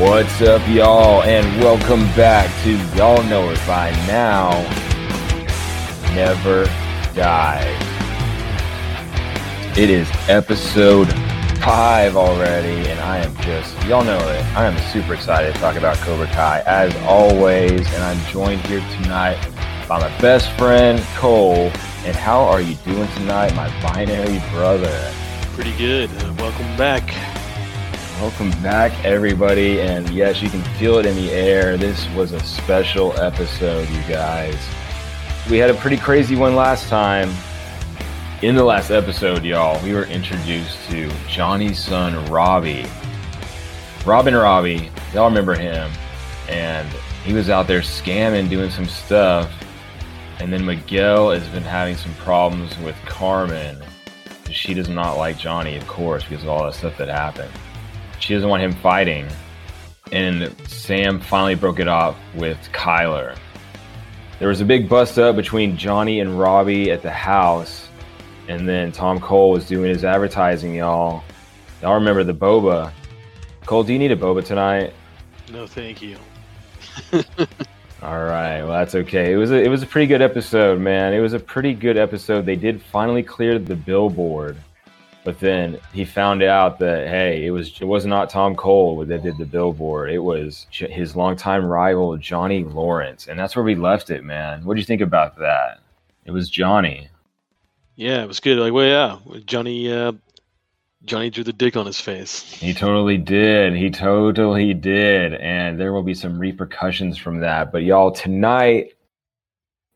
[0.00, 4.50] What's up, y'all, and welcome back to Y'all Know It By Now
[6.14, 6.66] Never
[7.14, 7.78] Die.
[9.74, 11.10] It is episode
[11.60, 15.76] five already, and I am just, y'all know it, I am super excited to talk
[15.76, 19.42] about Cobra Kai as always, and I'm joined here tonight
[19.88, 21.72] by my best friend, Cole.
[22.04, 25.10] And how are you doing tonight, my binary brother?
[25.54, 26.10] Pretty good.
[26.22, 27.02] Uh, welcome back.
[28.20, 29.78] Welcome back, everybody.
[29.82, 31.76] And yes, you can feel it in the air.
[31.76, 34.56] This was a special episode, you guys.
[35.50, 37.30] We had a pretty crazy one last time.
[38.40, 42.86] In the last episode, y'all, we were introduced to Johnny's son, Robbie.
[44.06, 45.92] Robin Robbie, y'all remember him.
[46.48, 46.88] And
[47.22, 49.52] he was out there scamming, doing some stuff.
[50.40, 53.84] And then Miguel has been having some problems with Carmen.
[54.50, 57.52] She does not like Johnny, of course, because of all that stuff that happened.
[58.20, 59.26] She doesn't want him fighting.
[60.12, 63.36] And Sam finally broke it off with Kyler.
[64.38, 67.88] There was a big bust up between Johnny and Robbie at the house.
[68.48, 71.24] And then Tom Cole was doing his advertising, y'all.
[71.82, 72.92] Y'all remember the boba.
[73.64, 74.92] Cole, do you need a boba tonight?
[75.52, 76.16] No, thank you.
[78.02, 79.32] All right, well that's okay.
[79.32, 81.14] It was a, it was a pretty good episode, man.
[81.14, 82.44] It was a pretty good episode.
[82.44, 84.56] They did finally clear the billboard,
[85.26, 89.24] but then he found out that hey, it was it was not Tom Cole that
[89.24, 90.08] did the billboard.
[90.12, 94.64] It was his longtime rival Johnny Lawrence, and that's where we left it, man.
[94.64, 95.80] What do you think about that?
[96.26, 97.08] It was Johnny.
[97.96, 98.56] Yeah, it was good.
[98.56, 99.92] Like, well, yeah, Johnny.
[99.92, 100.12] Uh,
[101.04, 102.42] Johnny drew the dick on his face.
[102.52, 103.74] He totally did.
[103.74, 105.34] He totally did.
[105.34, 107.72] And there will be some repercussions from that.
[107.72, 108.92] But y'all, tonight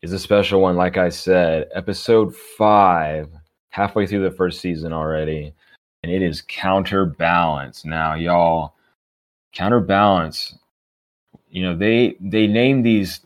[0.02, 0.76] is a special one.
[0.76, 3.28] Like I said, episode five,
[3.70, 5.52] halfway through the first season already.
[6.02, 7.84] And it is counterbalance.
[7.84, 8.74] Now, y'all,
[9.52, 10.56] counterbalance,
[11.48, 13.20] you know, they they name these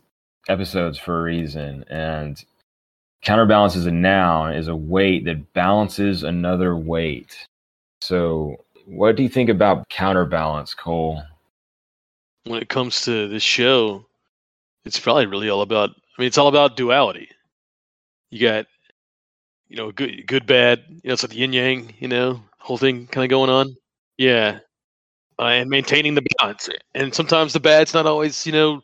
[0.49, 1.85] episodes for a reason.
[1.89, 2.43] And
[3.23, 7.47] counterbalance is a noun, is a weight that balances another weight.
[8.01, 11.23] So, what do you think about counterbalance, Cole?
[12.45, 14.05] When it comes to this show,
[14.85, 15.91] it's probably really all about.
[15.91, 17.29] I mean, it's all about duality.
[18.31, 18.67] You got,
[19.69, 20.85] you know, good, good, bad.
[20.89, 21.95] You know, it's like the yin yang.
[21.99, 23.77] You know, whole thing kind of going on.
[24.17, 24.61] Yeah,
[25.39, 26.69] uh, and maintaining the balance.
[26.95, 28.81] And sometimes the bad's not always, you know,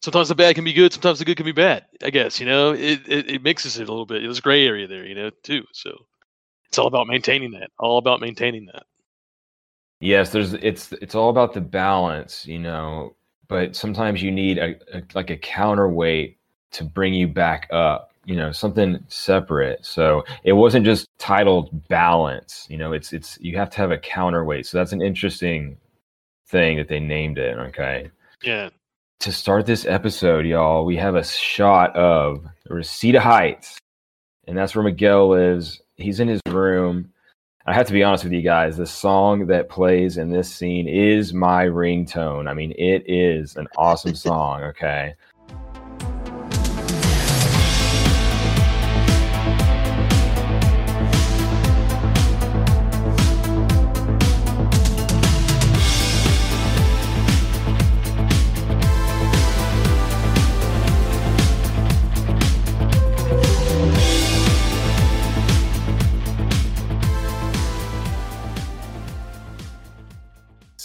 [0.00, 0.92] sometimes the bad can be good.
[0.92, 1.84] Sometimes the good can be bad.
[2.02, 4.22] I guess you know, it it, it mixes it a little bit.
[4.22, 5.64] There's a gray area there, you know, too.
[5.72, 6.06] So
[6.66, 7.70] it's all about maintaining that.
[7.78, 8.84] All about maintaining that.
[10.00, 13.16] Yes, there's it's it's all about the balance, you know,
[13.48, 16.38] but sometimes you need a, a like a counterweight
[16.72, 19.86] to bring you back up, you know, something separate.
[19.86, 23.96] So it wasn't just titled balance, you know, it's it's you have to have a
[23.96, 24.66] counterweight.
[24.66, 25.78] So that's an interesting
[26.46, 28.10] thing that they named it, okay?
[28.42, 28.68] Yeah.
[29.20, 33.78] To start this episode, y'all, we have a shot of Reseda Heights.
[34.46, 37.10] And that's where Miguel lives he's in his room.
[37.64, 38.76] I have to be honest with you guys.
[38.76, 42.46] The song that plays in this scene is my ringtone.
[42.46, 44.64] I mean, it is an awesome song.
[44.64, 45.14] Okay.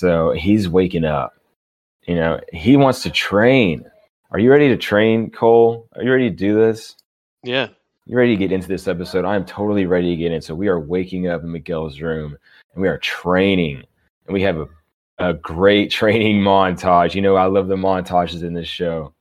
[0.03, 1.33] So he's waking up.
[2.05, 3.85] You know, he wants to train.
[4.31, 5.87] Are you ready to train, Cole?
[5.95, 6.97] Are you ready to do this?
[7.41, 7.69] Yeah.
[8.05, 9.23] You ready to get into this episode?
[9.23, 10.41] I am totally ready to get in.
[10.41, 12.35] So we are waking up in Miguel's room
[12.73, 13.85] and we are training.
[14.25, 14.67] And we have a,
[15.19, 17.15] a great training montage.
[17.15, 19.13] You know, I love the montages in this show.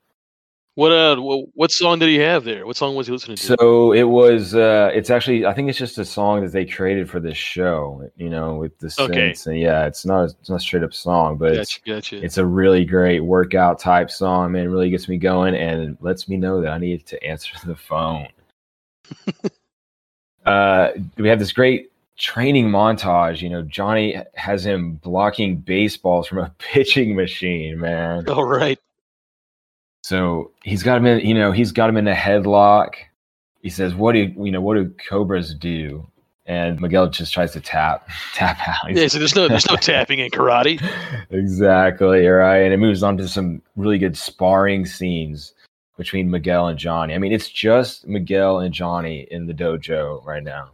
[0.75, 2.67] What uh, what song did he have there?
[2.67, 3.43] What song was he listening to?
[3.43, 4.55] So it was.
[4.55, 8.09] uh It's actually, I think it's just a song that they created for this show.
[8.17, 9.33] You know, with the Okay.
[9.33, 12.25] synths and yeah, it's not it's not a straight up song, but it's Gotcha, gotcha.
[12.25, 14.53] it's a really great workout type song.
[14.53, 17.55] Man, it really gets me going and lets me know that I need to answer
[17.67, 18.29] the phone.
[20.47, 23.43] uh, we have this great training montage.
[23.43, 27.79] You know, Johnny has him blocking baseballs from a pitching machine.
[27.79, 28.79] Man, All right.
[30.03, 32.95] So he's got him in, you know, he's got him in a headlock.
[33.63, 34.61] He says, "What do you know?
[34.61, 36.07] What do cobras do?"
[36.47, 38.89] And Miguel just tries to tap, tap out.
[38.89, 40.81] He's- Yeah, so there's no there's no tapping in karate.
[41.31, 45.55] exactly right, and it moves on to some really good sparring scenes
[45.97, 47.15] between Miguel and Johnny.
[47.15, 50.71] I mean, it's just Miguel and Johnny in the dojo right now.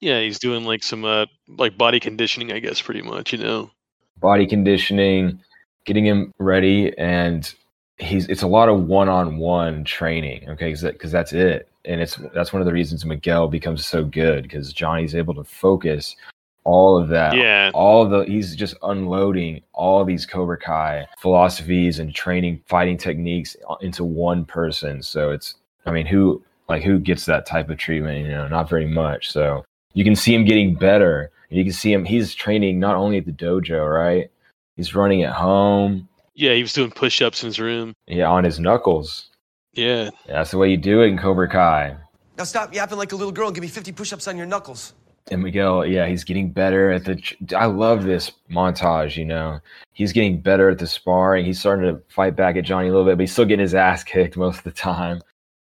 [0.00, 1.26] Yeah, he's doing like some uh
[1.58, 3.32] like body conditioning, I guess, pretty much.
[3.34, 3.70] You know.
[4.16, 5.40] body conditioning,
[5.84, 7.52] getting him ready, and
[8.00, 10.48] he's it's a lot of one-on-one training.
[10.50, 14.44] Okay, because that's it, and it's that's one of the reasons Miguel becomes so good
[14.44, 16.16] because Johnny's able to focus
[16.64, 17.36] all of that.
[17.36, 17.70] Yeah.
[17.74, 23.56] All of the he's just unloading all these Cobra Kai philosophies and training fighting techniques
[23.68, 25.02] uh, into one person.
[25.02, 25.54] So it's
[25.86, 28.26] I mean, who like who gets that type of treatment?
[28.26, 29.30] You know, not very much.
[29.30, 29.64] So
[29.94, 31.30] you can see him getting better.
[31.48, 34.30] And you can see him he's training not only at the dojo, right?
[34.76, 36.08] He's running at home.
[36.34, 37.94] Yeah, he was doing push ups in his room.
[38.06, 39.30] Yeah, on his knuckles.
[39.72, 40.04] Yeah.
[40.04, 40.10] yeah.
[40.34, 41.96] That's the way you do it in Cobra Kai.
[42.38, 44.46] Now stop yapping like a little girl and give me 50 push ups on your
[44.46, 44.94] knuckles.
[45.30, 47.22] And Miguel, yeah, he's getting better at the.
[47.56, 49.16] I love this montage.
[49.16, 49.60] You know,
[49.92, 51.44] he's getting better at the sparring.
[51.44, 53.74] He's starting to fight back at Johnny a little bit, but he's still getting his
[53.74, 55.20] ass kicked most of the time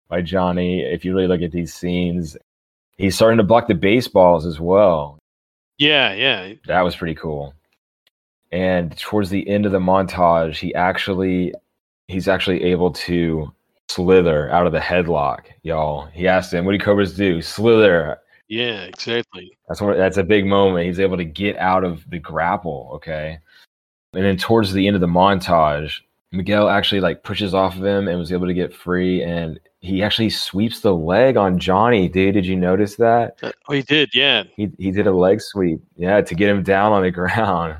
[0.08, 0.82] by Johnny.
[0.82, 2.36] If you really look at these scenes,
[2.98, 5.18] he's starting to block the baseballs as well.
[5.78, 7.54] Yeah, yeah, that was pretty cool.
[8.54, 11.52] And towards the end of the montage, he actually
[12.06, 13.52] he's actually able to
[13.88, 16.06] slither out of the headlock, y'all.
[16.06, 17.42] He asked him, "What do cobras do?
[17.42, 18.18] Slither
[18.48, 19.56] yeah, exactly.
[19.68, 20.86] That's what that's a big moment.
[20.86, 23.38] He's able to get out of the grapple, okay?
[24.12, 26.00] And then towards the end of the montage,
[26.30, 30.02] Miguel actually like pushes off of him and was able to get free and he
[30.02, 32.34] actually sweeps the leg on Johnny, dude.
[32.34, 33.38] Did you notice that?
[33.42, 34.44] Uh, oh, he did, yeah.
[34.56, 35.80] He he did a leg sweep.
[35.96, 37.76] Yeah, to get him down on the ground.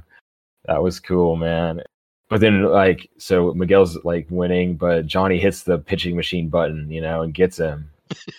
[0.67, 1.83] That was cool, man.
[2.29, 7.01] But then like so Miguel's like winning, but Johnny hits the pitching machine button, you
[7.01, 7.91] know, and gets him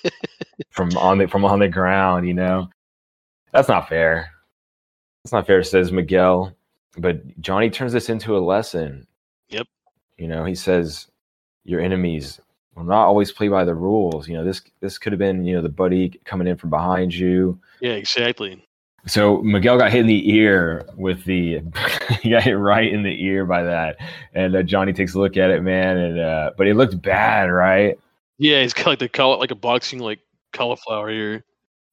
[0.70, 2.28] from on the from on the ground.
[2.28, 2.70] You know,
[3.52, 4.32] that's not fair.
[5.24, 6.56] That's not fair, says Miguel.
[6.98, 9.06] But Johnny turns this into a lesson.
[9.50, 9.68] Yep.
[10.18, 11.08] You know, he says
[11.64, 12.40] your enemies
[12.76, 14.28] will not always play by the rules.
[14.28, 17.14] You know, this this could have been you know the buddy coming in from behind
[17.14, 17.60] you.
[17.82, 18.65] Yeah, exactly.
[19.08, 21.62] So Miguel got hit in the ear with the
[22.22, 23.98] he got hit right in the ear by that,
[24.34, 27.52] and uh, Johnny takes a look at it, man, and uh, but it looked bad,
[27.52, 28.00] right?
[28.38, 30.20] Yeah, he's got like the call like a boxing like
[30.54, 31.44] cauliflower ear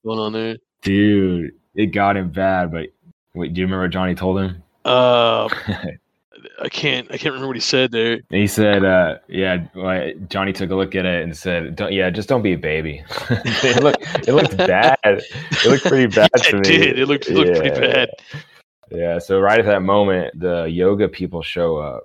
[0.05, 0.56] going on there.
[0.82, 2.73] Dude, it got him bad.
[2.73, 2.88] But
[3.35, 4.62] wait, do you remember what Johnny told him?
[4.85, 5.49] Uh,
[6.60, 7.06] I can't.
[7.10, 8.20] I can't remember what he said there.
[8.31, 9.64] He said, uh, "Yeah."
[10.28, 13.02] Johnny took a look at it and said, don't, "Yeah, just don't be a baby."
[13.31, 14.99] it looked, it looked bad.
[15.04, 16.76] It looked pretty bad yeah, to it me.
[16.78, 16.99] Did.
[16.99, 17.58] It looked, it looked yeah.
[17.58, 18.08] pretty bad.
[18.90, 19.19] Yeah.
[19.19, 22.04] So right at that moment, the yoga people show up.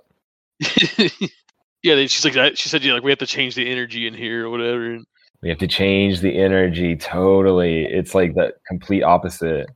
[0.98, 4.14] yeah, they, she's like, she said, "Yeah, like we have to change the energy in
[4.14, 5.00] here or whatever."
[5.42, 7.86] We have to change the energy totally.
[7.86, 9.68] It's like the complete opposite.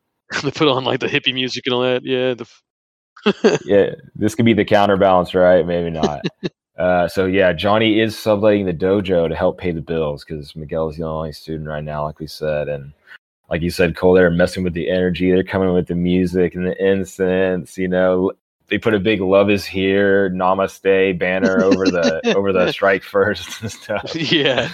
[0.43, 2.03] they put on like the hippie music and all that.
[2.03, 2.47] Yeah, the
[3.65, 5.65] yeah, this could be the counterbalance, right?
[5.65, 6.25] Maybe not.
[6.77, 10.89] uh, so yeah, Johnny is subletting the dojo to help pay the bills because Miguel
[10.89, 12.93] is the only student right now, like we said, and
[13.49, 15.29] like you said, Cole, they're messing with the energy.
[15.29, 17.77] They're coming with the music and the incense.
[17.77, 18.31] You know,
[18.69, 23.61] they put a big "Love is here, Namaste" banner over the over the strike first
[23.61, 24.15] and stuff.
[24.15, 24.71] Yeah.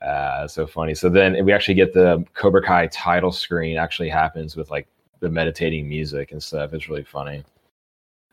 [0.00, 0.94] Uh, so funny.
[0.94, 4.88] So then we actually get the Cobra Kai title screen actually happens with like
[5.20, 6.72] the meditating music and stuff.
[6.72, 7.44] It's really funny.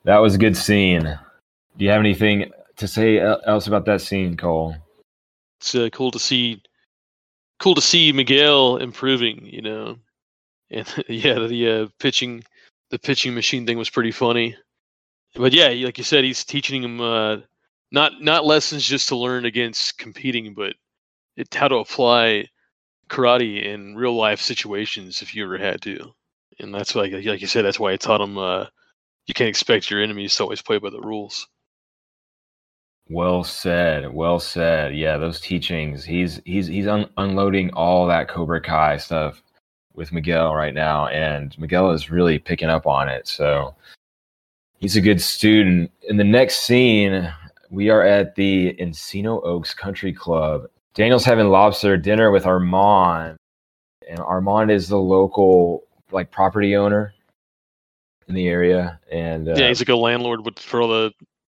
[0.05, 1.01] That was a good scene.
[1.03, 4.75] Do you have anything to say else about that scene, Cole?
[5.59, 6.61] It's uh, cool to see.
[7.59, 9.45] Cool to see Miguel improving.
[9.45, 9.97] You know,
[10.69, 12.43] and yeah, the uh, pitching,
[12.91, 14.55] the pitching machine thing was pretty funny.
[15.33, 17.37] But yeah, like you said, he's teaching him uh,
[17.91, 20.75] not not lessons just to learn against competing, but
[21.35, 22.47] it, how to apply
[23.09, 26.13] karate in real life situations if you ever had to.
[26.59, 28.67] And that's like, like you said, that's why I taught him uh,
[29.27, 31.47] you can't expect your enemies to always play by the rules.
[33.09, 34.11] Well said.
[34.13, 34.95] Well said.
[34.95, 36.03] Yeah, those teachings.
[36.03, 39.43] He's he's he's un- unloading all that Cobra Kai stuff
[39.93, 43.27] with Miguel right now, and Miguel is really picking up on it.
[43.27, 43.75] So
[44.77, 45.91] he's a good student.
[46.09, 47.31] In the next scene,
[47.69, 50.67] we are at the Encino Oaks Country Club.
[50.95, 53.37] Daniel's having lobster dinner with Armand,
[54.09, 57.14] and Armand is the local like property owner
[58.27, 61.11] in the area, and uh, yeah, he's like a landlord with for all the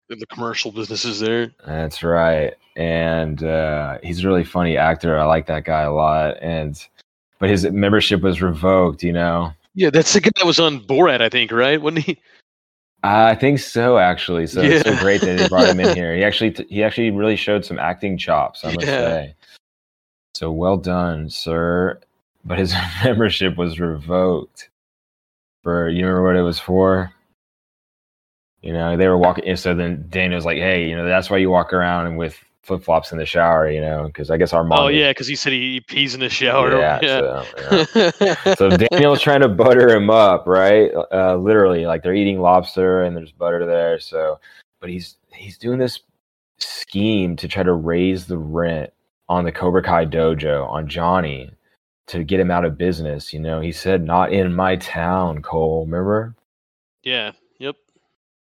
[0.08, 1.52] the commercial businesses there.
[1.66, 5.18] That's right, and uh, he's a really funny actor.
[5.18, 6.82] I like that guy a lot, and
[7.38, 9.02] but his membership was revoked.
[9.02, 9.52] You know.
[9.74, 11.80] Yeah, that's the guy that was on Borat, I think, right?
[11.80, 12.18] Wasn't he?
[13.04, 14.48] I think so, actually.
[14.48, 14.70] So Yeah.
[14.70, 16.16] it's so great that they brought him in here.
[16.16, 18.98] He actually t- he actually really showed some acting chops, I must Yeah.
[18.98, 19.34] say.
[20.34, 22.00] So well done, sir.
[22.44, 24.68] But his membership was revoked.
[25.68, 27.12] For you remember what it was for?
[28.62, 29.54] You know, they were walking.
[29.56, 33.12] So then Daniel's like, "Hey, you know, that's why you walk around with flip flops
[33.12, 34.80] in the shower, you know, because I guess Armand.
[34.80, 36.78] Oh yeah, because he said he, he pees in the shower.
[36.78, 37.00] Yeah.
[37.02, 37.84] Yeah.
[37.84, 38.54] So, yeah.
[38.54, 40.90] so Daniel's trying to butter him up, right?
[41.12, 44.00] Uh, literally, like they're eating lobster and there's butter there.
[44.00, 44.40] So,
[44.80, 46.00] but he's he's doing this
[46.56, 48.90] scheme to try to raise the rent
[49.28, 51.50] on the Cobra Kai dojo on Johnny
[52.08, 53.32] to get him out of business.
[53.32, 56.34] You know, he said, "Not in my town, Cole." Remember?
[57.02, 57.32] yeah.
[57.58, 57.76] Yep.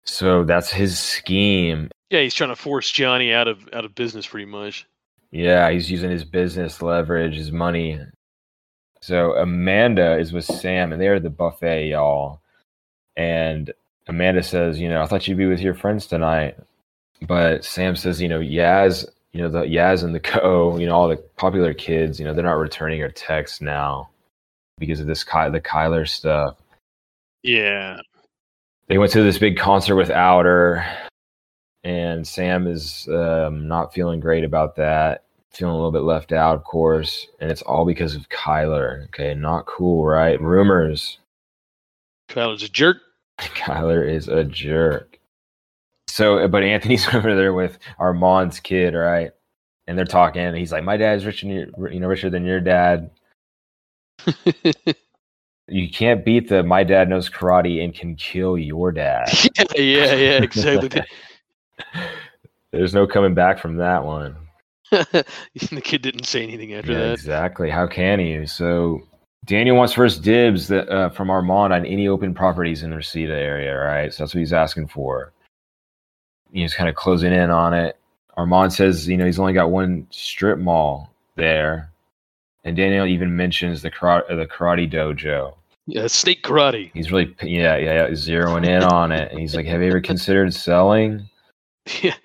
[0.06, 1.90] So that's his scheme.
[2.10, 4.86] Yeah, he's trying to force Johnny out of out of business, pretty much.
[5.32, 8.00] Yeah, he's using his business leverage, his money.
[9.02, 12.42] So Amanda is with Sam, and they're at the buffet, y'all.
[13.18, 13.74] And
[14.08, 16.56] Amanda says, "You know, I thought you'd be with your friends tonight."
[17.28, 20.96] But Sam says, "You know, Yaz, you know, the Yaz and the Co, you know,
[20.96, 24.10] all the popular kids, you know, they're not returning her texts now
[24.78, 26.58] because of this Ky- the Kyler stuff.
[27.44, 28.00] Yeah.
[28.88, 30.86] They went to this big concert without her,
[31.84, 35.24] and Sam is um, not feeling great about that.
[35.52, 39.06] Feeling a little bit left out, of course, and it's all because of Kyler.
[39.06, 40.42] Okay, not cool, right?
[40.42, 41.20] Rumors.
[42.30, 42.98] Kyler's a jerk.
[43.40, 45.13] Kyler is a jerk.
[46.14, 49.32] So, but Anthony's over there with Armand's kid, right?
[49.88, 50.44] And they're talking.
[50.44, 53.10] And he's like, "My dad's richer than your, you know, richer than your dad.
[55.70, 59.30] You can't beat the my dad knows karate and can kill your dad."
[59.76, 61.02] yeah, yeah, yeah, exactly.
[62.72, 64.36] There's no coming back from that one.
[64.92, 67.14] the kid didn't say anything after Yeah, that.
[67.14, 67.70] exactly.
[67.70, 68.46] How can you?
[68.46, 69.02] So
[69.46, 73.34] Daniel wants first dibs that, uh, from Armand on any open properties in the Reseda
[73.34, 74.14] area, right?
[74.14, 75.33] So that's what he's asking for.
[76.54, 77.98] He's kind of closing in on it.
[78.38, 81.92] Armand says, you know, he's only got one strip mall there,
[82.64, 85.56] and Daniel even mentions the karate, the karate dojo.
[85.86, 86.92] Yeah, snake karate.
[86.94, 89.32] He's really, yeah, yeah, yeah, zeroing in on it.
[89.32, 91.30] And he's like, "Have you ever considered selling?"
[92.02, 92.16] Yeah,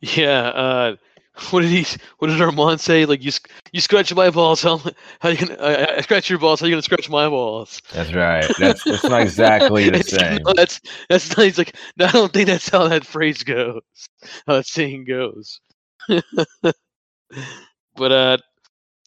[0.00, 0.48] yeah.
[0.48, 0.96] Uh,
[1.50, 1.84] what did he?
[2.18, 3.06] What did Armand say?
[3.06, 3.32] Like you,
[3.72, 4.62] you scratch my balls.
[4.62, 4.80] How,
[5.20, 5.60] how you gonna?
[5.60, 6.60] I, I scratch your balls.
[6.60, 7.80] How you gonna scratch my balls?
[7.92, 8.48] That's right.
[8.58, 10.42] That's that's not exactly the same.
[10.44, 11.44] no, that's that's not.
[11.44, 13.80] He's like, no, I don't think that's how that phrase goes.
[14.46, 15.60] How that saying goes.
[16.08, 18.38] but uh,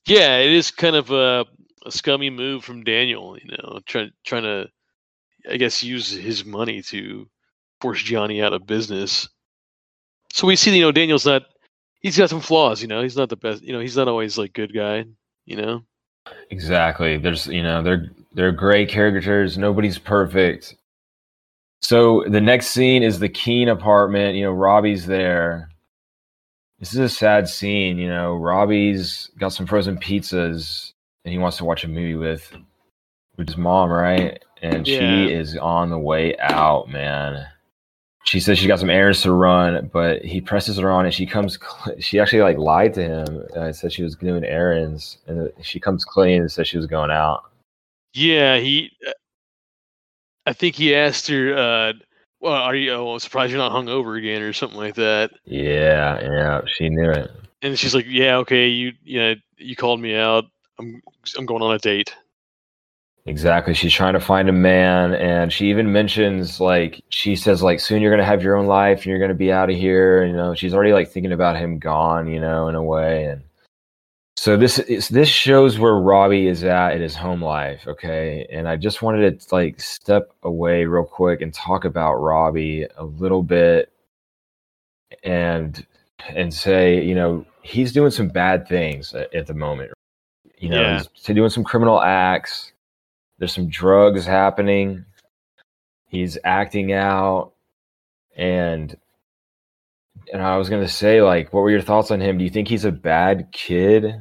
[0.05, 1.46] yeah, it is kind of a,
[1.86, 3.38] a scummy move from Daniel.
[3.41, 4.67] You know, trying trying to,
[5.50, 7.27] I guess, use his money to
[7.81, 9.27] force Johnny out of business.
[10.34, 11.43] So we see, you know, Daniel's not.
[12.01, 12.81] He's got some flaws.
[12.81, 13.63] You know, he's not the best.
[13.63, 15.05] You know, he's not always like good guy.
[15.45, 15.83] You know.
[16.49, 17.17] Exactly.
[17.17, 19.57] There's you know they're they're great characters.
[19.57, 20.75] Nobody's perfect.
[21.81, 24.35] So the next scene is the Keene apartment.
[24.35, 25.69] You know Robbie's there.
[26.79, 27.97] This is a sad scene.
[27.97, 30.91] You know Robbie's got some frozen pizzas
[31.23, 32.55] and he wants to watch a movie with
[33.37, 34.43] with his mom, right?
[34.61, 34.99] And Yeah.
[35.27, 37.45] she is on the way out, man.
[38.27, 41.25] She says she's got some errands to run, but he presses her on, and she
[41.25, 41.57] comes.
[41.57, 43.46] Cl- she actually like lied to him.
[43.55, 47.10] and said she was doing errands, and she comes clean and says she was going
[47.10, 47.46] out.
[48.13, 48.91] Yeah, he.
[49.07, 49.12] uh,
[50.46, 51.93] I think he asked her, uh,
[52.41, 52.91] "Well, are you?
[52.91, 57.10] Oh, I'm surprised you're not hungover again, or something like that." Yeah, yeah, she knew
[57.10, 57.31] it.
[57.62, 60.43] And she's like, "Yeah, okay, you, you know, you called me out.
[60.79, 61.01] I'm,
[61.38, 62.13] I'm going on a date."
[63.27, 63.74] Exactly.
[63.74, 68.01] She's trying to find a man, and she even mentions like she says like soon
[68.01, 70.25] you're gonna have your own life, and you're gonna be out of here.
[70.25, 72.27] You know, she's already like thinking about him gone.
[72.29, 73.41] You know, in a way, and
[74.38, 77.86] so this is this shows where Robbie is at in his home life.
[77.86, 82.86] Okay, and I just wanted to like step away real quick and talk about Robbie
[82.96, 83.91] a little bit,
[85.24, 85.86] and
[86.29, 89.91] and say you know he's doing some bad things at, at the moment.
[90.60, 91.03] You know, Yeah.
[91.13, 92.72] he's doing some criminal acts.
[93.38, 95.06] There's some drugs happening.
[96.08, 97.53] He's acting out,
[98.36, 98.96] and
[100.34, 102.38] and I was gonna say, like, what were your thoughts on him?
[102.38, 104.15] Do you think he's a bad kid?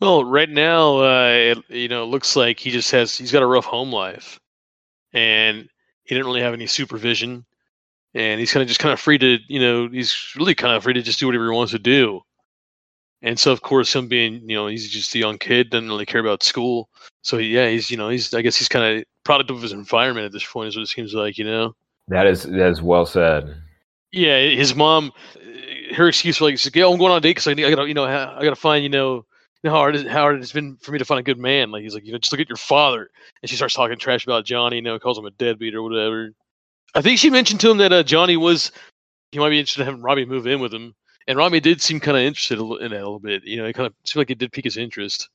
[0.00, 3.42] Well, right now, uh, it, you know, it looks like he just has he's got
[3.42, 4.38] a rough home life,
[5.12, 5.68] and
[6.04, 7.44] he didn't really have any supervision,
[8.14, 10.82] and he's kind of just kind of free to, you know, he's really kind of
[10.82, 12.20] free to just do whatever he wants to do.
[13.24, 16.04] And so, of course, him being, you know, he's just a young kid, doesn't really
[16.04, 16.90] care about school.
[17.22, 20.26] So yeah, he's, you know, he's I guess he's kind of product of his environment
[20.26, 21.74] at this point, is what it seems like, you know.
[22.08, 23.56] That is that is well said.
[24.12, 25.10] Yeah, his mom,
[25.96, 27.70] her excuse for like, like, yeah, I'm going on a date because I, need- I
[27.70, 29.24] gotta, you know, I gotta find, you know,
[29.64, 31.70] how hard, it, how hard it's been for me to find a good man.
[31.70, 33.08] Like he's like, you know, just look at your father,
[33.40, 36.30] and she starts talking trash about Johnny, you know, calls him a deadbeat or whatever.
[36.94, 38.70] I think she mentioned to him that uh, Johnny was,
[39.32, 40.94] he might be interested in having Robbie move in with him,
[41.26, 43.44] and Robbie did seem kind of interested in it a little bit.
[43.44, 45.28] You know, it kind of seemed like it did pique his interest.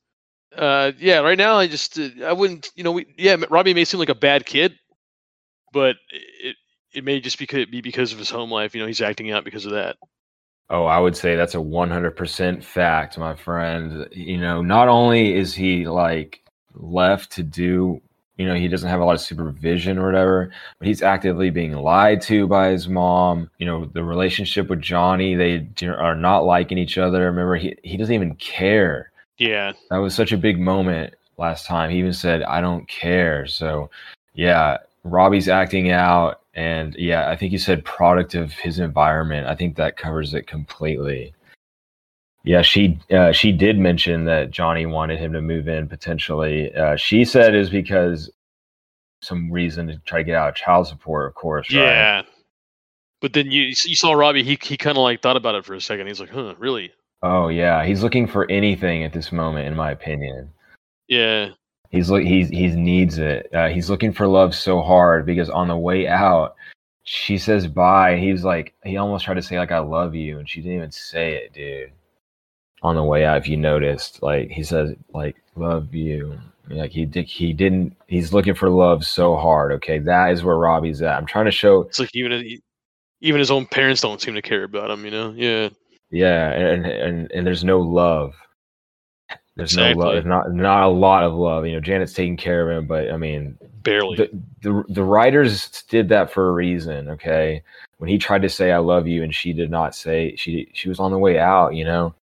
[0.56, 3.84] Uh, yeah, right now I just, uh, I wouldn't, you know, we, yeah, Robbie may
[3.84, 4.74] seem like a bad kid,
[5.72, 6.56] but it,
[6.92, 8.74] it may just because be because of his home life.
[8.74, 9.96] You know, he's acting out because of that.
[10.68, 14.08] Oh, I would say that's a 100% fact, my friend.
[14.12, 16.42] You know, not only is he like
[16.74, 18.00] left to do,
[18.40, 21.74] you know, he doesn't have a lot of supervision or whatever, but he's actively being
[21.74, 23.50] lied to by his mom.
[23.58, 27.26] You know, the relationship with Johnny, they are not liking each other.
[27.26, 29.12] Remember, he, he doesn't even care.
[29.36, 29.72] Yeah.
[29.90, 31.90] That was such a big moment last time.
[31.90, 33.46] He even said, I don't care.
[33.46, 33.90] So,
[34.32, 39.48] yeah, Robbie's acting out and yeah, I think you said product of his environment.
[39.48, 41.34] I think that covers it completely.
[42.42, 46.74] Yeah, she uh, she did mention that Johnny wanted him to move in potentially.
[46.74, 48.30] Uh, she said is because
[49.22, 51.70] some reason to try to get out of child support, of course.
[51.70, 52.16] Yeah.
[52.16, 52.26] Right?
[53.20, 54.42] But then you you saw Robbie.
[54.42, 56.06] He he kind of like thought about it for a second.
[56.06, 56.90] He's like, "Huh, really?"
[57.22, 60.50] Oh yeah, he's looking for anything at this moment, in my opinion.
[61.08, 61.50] Yeah.
[61.90, 63.52] He's look he's he needs it.
[63.52, 66.54] Uh, he's looking for love so hard because on the way out,
[67.02, 68.16] she says bye.
[68.16, 70.92] He's like he almost tried to say like I love you, and she didn't even
[70.92, 71.92] say it, dude.
[72.82, 76.38] On the way out, if you noticed, like he says like love you.
[76.68, 77.96] Like he did, he didn't.
[78.06, 79.72] He's looking for love so hard.
[79.72, 81.16] Okay, that is where Robbie's at.
[81.18, 81.82] I'm trying to show.
[81.82, 82.58] It's like even
[83.20, 85.04] even his own parents don't seem to care about him.
[85.04, 85.34] You know?
[85.36, 85.68] Yeah.
[86.10, 88.34] Yeah, and and and there's no love.
[89.56, 89.94] There's Exactly.
[89.94, 90.14] no love.
[90.14, 91.66] There's not not a lot of love.
[91.66, 94.16] You know, Janet's taking care of him, but I mean, Barely.
[94.16, 94.30] the,
[94.62, 97.08] the the writers did that for a reason.
[97.10, 97.62] Okay,
[97.98, 100.88] when he tried to say "I love you" and she did not say she she
[100.88, 101.74] was on the way out.
[101.74, 102.14] You know,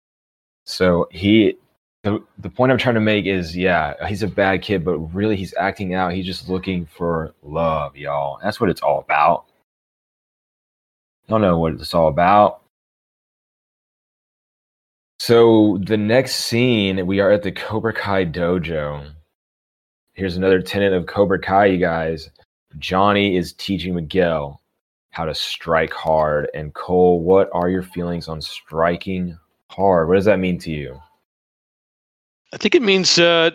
[0.67, 1.57] so he.
[2.03, 5.35] The, the point I'm trying to make is, yeah, he's a bad kid, but really
[5.35, 6.13] he's acting out.
[6.13, 8.39] He's just looking for love, y'all.
[8.41, 9.45] That's what it's all about.
[11.27, 12.61] I don't know what it's all about.
[15.19, 19.11] So the next scene, we are at the Cobra Kai dojo.
[20.13, 22.29] Here's another tenant of Cobra Kai, you guys.
[22.77, 24.61] Johnny is teaching Miguel
[25.09, 26.49] how to strike hard.
[26.53, 29.37] And Cole, what are your feelings on striking
[29.69, 30.07] hard?
[30.07, 30.99] What does that mean to you?
[32.53, 33.51] I think it means uh,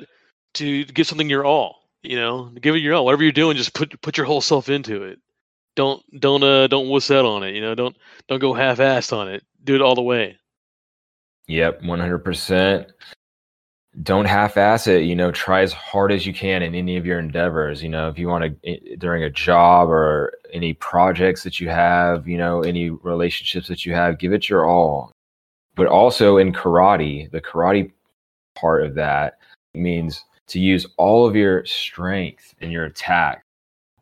[0.54, 1.82] to give something your all.
[2.02, 3.04] You know, give it your all.
[3.04, 5.20] Whatever you're doing, just put put your whole self into it.
[5.76, 7.54] Don't don't uh don't wuss out on it.
[7.54, 7.96] You know, don't
[8.28, 9.44] don't go half-assed on it.
[9.64, 10.36] Do it all the way.
[11.48, 12.90] Yep, 100%.
[14.02, 15.02] Don't half ass it.
[15.02, 17.82] You know, try as hard as you can in any of your endeavors.
[17.82, 22.26] You know, if you want to, during a job or any projects that you have,
[22.26, 25.12] you know, any relationships that you have, give it your all.
[25.74, 27.92] But also in karate, the karate
[28.54, 29.38] part of that
[29.74, 33.44] means to use all of your strength in your attack.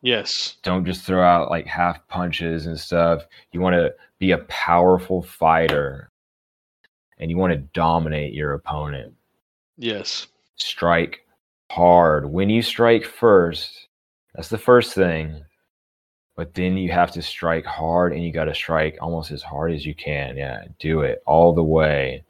[0.03, 0.57] Yes.
[0.63, 3.27] Don't just throw out like half punches and stuff.
[3.53, 6.11] You want to be a powerful fighter
[7.19, 9.15] and you want to dominate your opponent.
[9.77, 10.27] Yes.
[10.57, 11.21] Strike
[11.71, 12.31] hard.
[12.31, 13.89] When you strike first,
[14.35, 15.45] that's the first thing.
[16.41, 19.73] But then you have to strike hard and you got to strike almost as hard
[19.73, 20.39] as you can.
[20.39, 22.25] Yeah, do it all the way.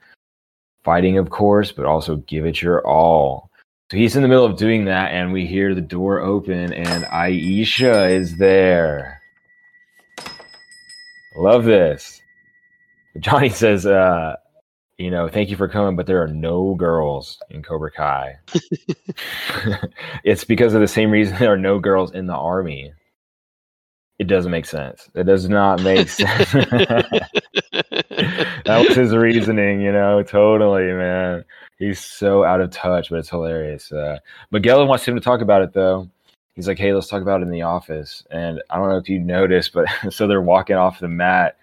[0.82, 3.52] Fighting, of course, but also give it your all.
[3.88, 7.04] So he's in the middle of doing that, and we hear the door open, and
[7.04, 9.22] Aisha is there.
[11.36, 12.20] Love this.
[13.20, 14.34] Johnny says, uh,
[14.98, 18.40] you know, thank you for coming, but there are no girls in Cobra Kai.
[20.24, 22.92] it's because of the same reason there are no girls in the army.
[24.20, 25.08] It doesn't make sense.
[25.14, 26.52] It does not make sense.
[26.52, 27.24] that
[28.86, 31.42] was his reasoning, you know, totally, man.
[31.78, 33.90] He's so out of touch, but it's hilarious.
[33.90, 34.18] Uh,
[34.50, 36.06] Miguel wants him to talk about it, though.
[36.54, 38.22] He's like, hey, let's talk about it in the office.
[38.30, 41.56] And I don't know if you noticed, but so they're walking off the mat.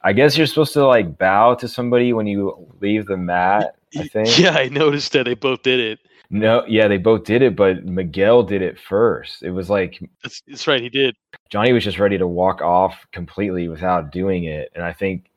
[0.00, 4.08] I guess you're supposed to like bow to somebody when you leave the mat, I
[4.08, 4.38] think.
[4.38, 5.98] Yeah, I noticed that they both did it.
[6.30, 9.42] No, yeah, they both did it, but Miguel did it first.
[9.42, 10.80] It was like That's, that's right.
[10.80, 11.16] He did.
[11.48, 14.70] Johnny was just ready to walk off completely without doing it.
[14.74, 15.30] And I think,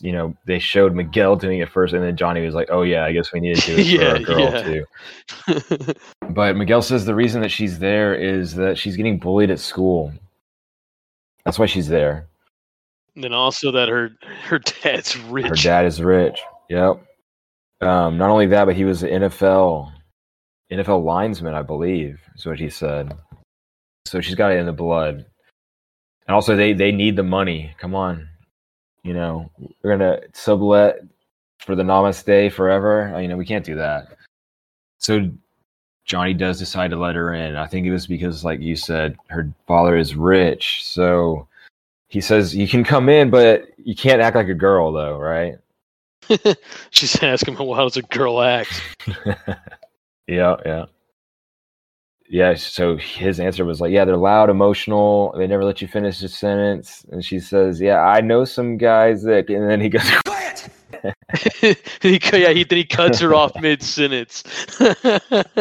[0.00, 3.04] you know, they showed Miguel doing it first, and then Johnny was like, oh, yeah,
[3.04, 4.62] I guess we need to do it for Yeah, a girl, yeah.
[5.86, 5.94] too.
[6.30, 10.12] But Miguel says the reason that she's there is that she's getting bullied at school.
[11.44, 12.26] That's why she's there.
[13.14, 14.12] And then also that her
[14.44, 15.46] her dad's rich.
[15.46, 16.40] Her dad is rich.
[16.70, 17.04] Yep.
[17.82, 19.92] Um, not only that, but he was an NFL
[20.70, 23.12] NFL linesman, I believe, is what he said.
[24.06, 25.26] So she's got it in the blood.
[26.26, 27.74] And also, they they need the money.
[27.78, 28.28] Come on,
[29.02, 29.50] you know,
[29.82, 31.00] we're gonna sublet
[31.58, 33.16] for the Namaste forever.
[33.20, 34.16] You know, we can't do that.
[34.98, 35.30] So
[36.04, 37.56] Johnny does decide to let her in.
[37.56, 40.84] I think it was because, like you said, her father is rich.
[40.84, 41.48] So
[42.08, 45.58] he says you can come in, but you can't act like a girl, though, right?
[46.90, 48.80] She's asking him, "Well, how does a girl act?"
[50.26, 50.84] yeah, yeah.
[52.28, 55.34] yeah, so his answer was like, yeah, they're loud, emotional.
[55.36, 57.04] They never let you finish a sentence.
[57.10, 59.50] And she says, yeah, I know some guys that.
[59.50, 60.68] And then he goes, Quiet!
[62.00, 64.44] he, yeah, he then he cuts her off mid sentence.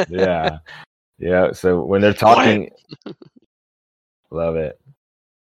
[0.09, 0.59] yeah,
[1.17, 1.51] yeah.
[1.51, 2.69] So when they're talking,
[4.29, 4.79] love it.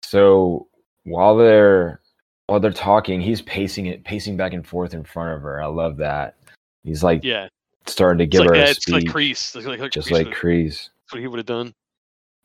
[0.03, 0.69] So
[1.05, 2.02] while they're
[2.47, 5.63] while they're talking, he's pacing it, pacing back and forth in front of her.
[5.63, 6.37] I love that.
[6.85, 7.49] He's like yeah,
[7.87, 10.13] starting to it's give like her yeah, a it's like Kreese, like, like, just Kreese
[10.13, 10.89] like Kreese.
[11.03, 11.75] That's what he would have done.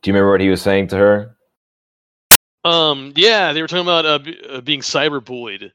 [0.02, 1.38] Do you remember what he was saying to her?
[2.64, 5.72] Um, yeah, they were talking about uh, b- uh, being cyberbullied, and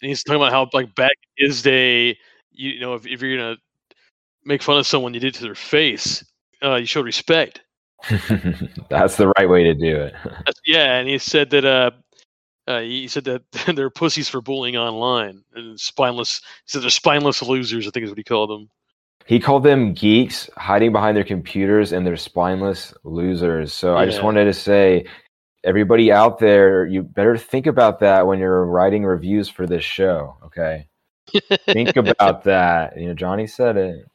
[0.00, 2.18] he's talking about how like back in his day,
[2.50, 3.56] you, you know, if, if you're gonna
[4.44, 6.24] make fun of someone, you did to their face.
[6.62, 7.62] Uh, you showed respect.
[8.88, 10.14] That's the right way to do it.
[10.66, 11.90] Yeah, and he said that uh,
[12.66, 13.42] uh, he said that
[13.74, 16.40] they're pussies for bullying online and spineless.
[16.64, 17.86] He said they're spineless losers.
[17.86, 18.70] I think is what he called them.
[19.26, 23.72] He called them geeks hiding behind their computers and they're spineless losers.
[23.72, 25.04] So I just wanted to say,
[25.64, 30.36] everybody out there, you better think about that when you're writing reviews for this show.
[30.46, 30.88] Okay.
[31.66, 32.98] think about that.
[32.98, 34.06] You know, Johnny said it.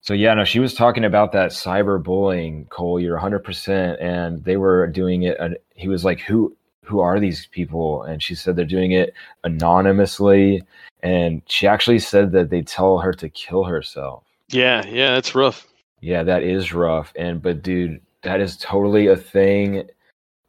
[0.00, 3.00] So yeah, no, she was talking about that cyberbullying, Cole.
[3.00, 5.36] You're 100, percent and they were doing it.
[5.40, 9.14] And he was like, "Who, who are these people?" And she said they're doing it
[9.44, 10.62] anonymously.
[11.02, 14.24] And she actually said that they tell her to kill herself.
[14.48, 15.66] Yeah, yeah, that's rough.
[16.00, 17.12] Yeah, that is rough.
[17.16, 19.88] And but dude, that is totally a thing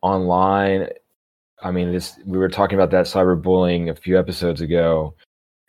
[0.01, 0.89] online.
[1.61, 5.13] I mean, this we were talking about that cyberbullying a few episodes ago,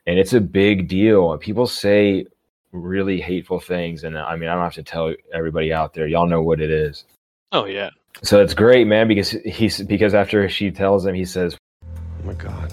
[0.07, 1.37] and it's a big deal.
[1.39, 2.27] People say
[2.73, 6.07] really hateful things, and I mean, I don't have to tell everybody out there.
[6.07, 7.05] Y'all know what it is.
[7.53, 7.91] Oh yeah,
[8.23, 12.33] So it's great, man, because he's because after she tells him, he says, Oh my
[12.35, 12.73] god.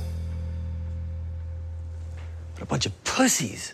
[2.54, 3.74] What a bunch of pussies.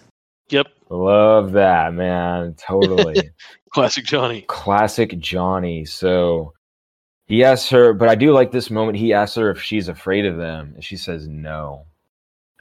[0.49, 3.29] yep, "Love that, man, totally."
[3.71, 4.41] classic Johnny.
[4.47, 5.85] classic Johnny.
[5.85, 6.53] So
[7.27, 8.97] he asks her, but I do like this moment.
[8.97, 11.85] He asks her if she's afraid of them, and she says no.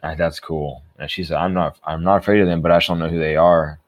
[0.03, 0.83] And that's cool.
[0.99, 1.79] And she said, "I'm not.
[1.85, 3.79] I'm not afraid of them, but I shall know who they are."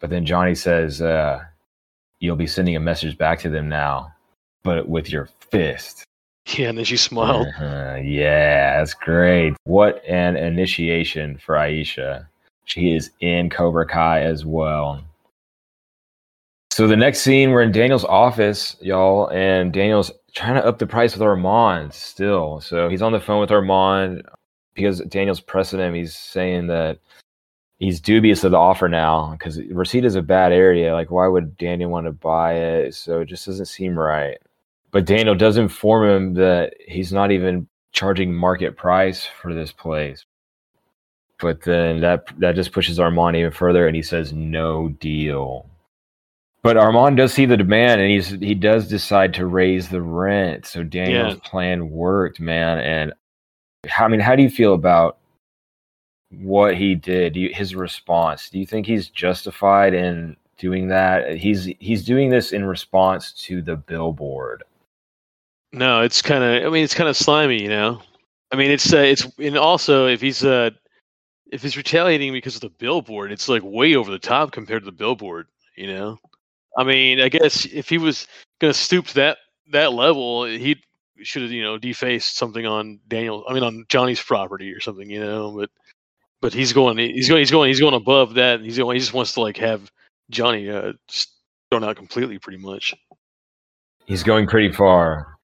[0.00, 1.40] But then Johnny says, uh,
[2.20, 4.12] "You'll be sending a message back to them now,
[4.62, 6.04] but with your fist."
[6.56, 7.46] Yeah, and then she smiled.
[7.48, 7.98] Uh-huh.
[8.02, 9.54] Yeah, that's great.
[9.64, 12.26] What an initiation for Aisha.
[12.64, 15.02] She is in Cobra Kai as well.
[16.70, 20.86] So the next scene, we're in Daniel's office, y'all, and Daniel's trying to up the
[20.86, 22.60] price with Armand still.
[22.60, 24.22] So he's on the phone with Armand
[24.74, 25.94] because Daniel's pressing him.
[25.94, 26.98] He's saying that
[27.78, 30.92] he's dubious of the offer now because Reseda is a bad area.
[30.92, 32.94] Like, why would Daniel want to buy it?
[32.94, 34.38] So it just doesn't seem right.
[34.90, 40.24] But Daniel does inform him that he's not even charging market price for this place.
[41.40, 45.66] But then that that just pushes Armand even further, and he says no deal.
[46.62, 50.66] But Armand does see the demand, and he's he does decide to raise the rent.
[50.66, 52.78] So Daniel's plan worked, man.
[52.80, 53.12] And
[53.96, 55.17] I mean, how do you feel about
[56.30, 57.36] what he did?
[57.36, 58.50] You, his response?
[58.50, 61.36] Do you think he's justified in doing that?
[61.36, 64.64] He's he's doing this in response to the billboard.
[65.72, 66.66] No, it's kind of.
[66.66, 68.00] I mean, it's kind of slimy, you know.
[68.52, 70.70] I mean, it's uh, it's and also if he's uh
[71.50, 74.86] if he's retaliating because of the billboard, it's like way over the top compared to
[74.86, 76.18] the billboard, you know.
[76.76, 78.26] I mean, I guess if he was
[78.60, 79.38] gonna stoop to that
[79.72, 80.76] that level, he
[81.22, 83.44] should have you know defaced something on Daniel.
[83.48, 85.52] I mean, on Johnny's property or something, you know.
[85.52, 85.70] But
[86.40, 88.56] but he's going he's going he's going he's going above that.
[88.56, 89.90] and He's going he just wants to like have
[90.30, 90.92] Johnny uh
[91.70, 92.94] thrown out completely, pretty much.
[94.06, 95.36] He's going pretty far,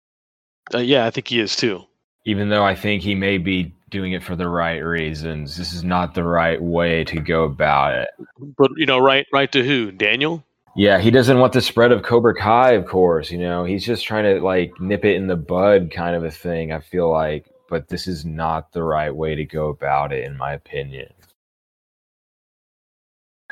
[0.72, 1.82] Uh, yeah, I think he is too.
[2.24, 5.56] even though I think he may be doing it for the right reasons.
[5.56, 8.08] This is not the right way to go about it.
[8.56, 9.92] But you know, right, right to who?
[9.92, 10.42] Daniel?
[10.76, 13.30] Yeah, he doesn't want the spread of Cobra Kai, of course.
[13.30, 16.30] You know, he's just trying to like nip it in the bud, kind of a
[16.32, 16.72] thing.
[16.72, 20.36] I feel like, but this is not the right way to go about it, in
[20.36, 21.08] my opinion.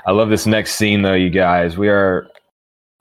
[0.07, 1.77] I love this next scene, though, you guys.
[1.77, 2.27] We are,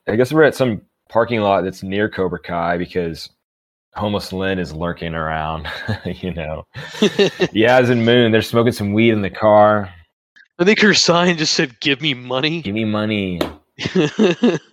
[0.07, 3.29] I guess, we're at some parking lot that's near Cobra Kai because
[3.93, 5.67] homeless Lynn is lurking around.
[6.05, 9.93] you know, Yaz and Moon, they're smoking some weed in the car.
[10.59, 13.41] I think her sign just said "Give me money." Give me money.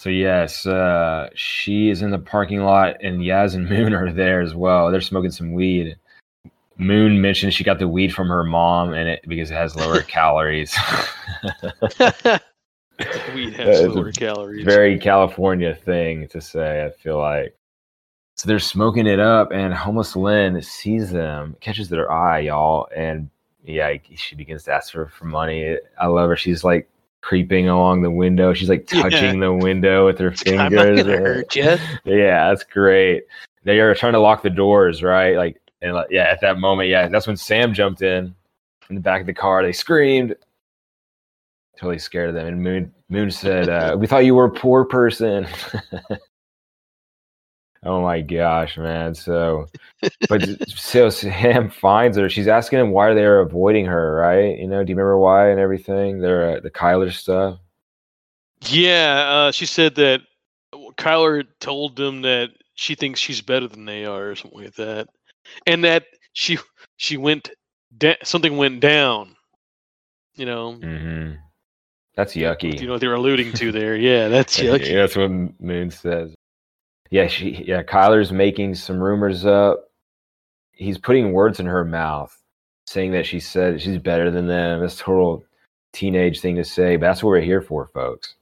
[0.00, 4.40] So yes, uh, she is in the parking lot, and Yaz and Moon are there
[4.40, 4.90] as well.
[4.90, 5.94] They're smoking some weed.
[6.78, 10.00] Moon mentioned she got the weed from her mom, and it because it has lower
[10.16, 10.74] calories.
[13.34, 14.64] Weed has lower calories.
[14.64, 16.82] Very California thing to say.
[16.86, 17.54] I feel like.
[18.36, 23.28] So they're smoking it up, and homeless Lynn sees them, catches their eye, y'all, and
[23.64, 25.76] yeah, she begins to ask her for money.
[26.00, 26.36] I love her.
[26.36, 26.88] She's like
[27.22, 28.52] creeping along the window.
[28.54, 29.02] She's like Yeah.
[29.02, 30.70] touching the window with her I'm fingers.
[30.96, 31.64] not gonna hurt you.
[32.04, 33.24] yeah, that's great.
[33.64, 35.36] They are trying to lock the doors, right?
[35.36, 38.34] Like, and like, yeah, at that moment, yeah, that's when Sam jumped in
[38.88, 39.62] in the back of the car.
[39.62, 40.34] They screamed,
[41.78, 42.46] totally scared of them.
[42.46, 45.46] And Moon Moon said, uh, "We thought you were a poor person."
[47.84, 49.14] oh my gosh, man!
[49.14, 49.66] So,
[50.28, 52.28] but so Sam finds her.
[52.28, 54.58] She's asking him why they are avoiding her, right?
[54.58, 56.20] You know, do you remember why and everything?
[56.20, 57.58] They're uh, the Kyler stuff.
[58.62, 60.20] Yeah, uh, she said that
[60.96, 65.08] Kyler told them that she thinks she's better than they are, or something like that,
[65.66, 66.58] and that she
[66.96, 67.50] she went
[67.96, 69.36] da- something went down.
[70.34, 71.32] You know, hmm
[72.14, 72.80] That's yucky.
[72.80, 73.96] you know what they're alluding to there.
[73.96, 74.64] Yeah, that's yucky.
[74.64, 74.94] Yeah, yucky.
[74.94, 76.34] that's what Moon says.
[77.10, 79.90] Yeah, she yeah, Kyler's making some rumors up.
[80.72, 82.36] He's putting words in her mouth,
[82.86, 84.80] saying that she said she's better than them.
[84.80, 85.44] That's a total
[85.92, 88.36] teenage thing to say, but that's what we're here for, folks.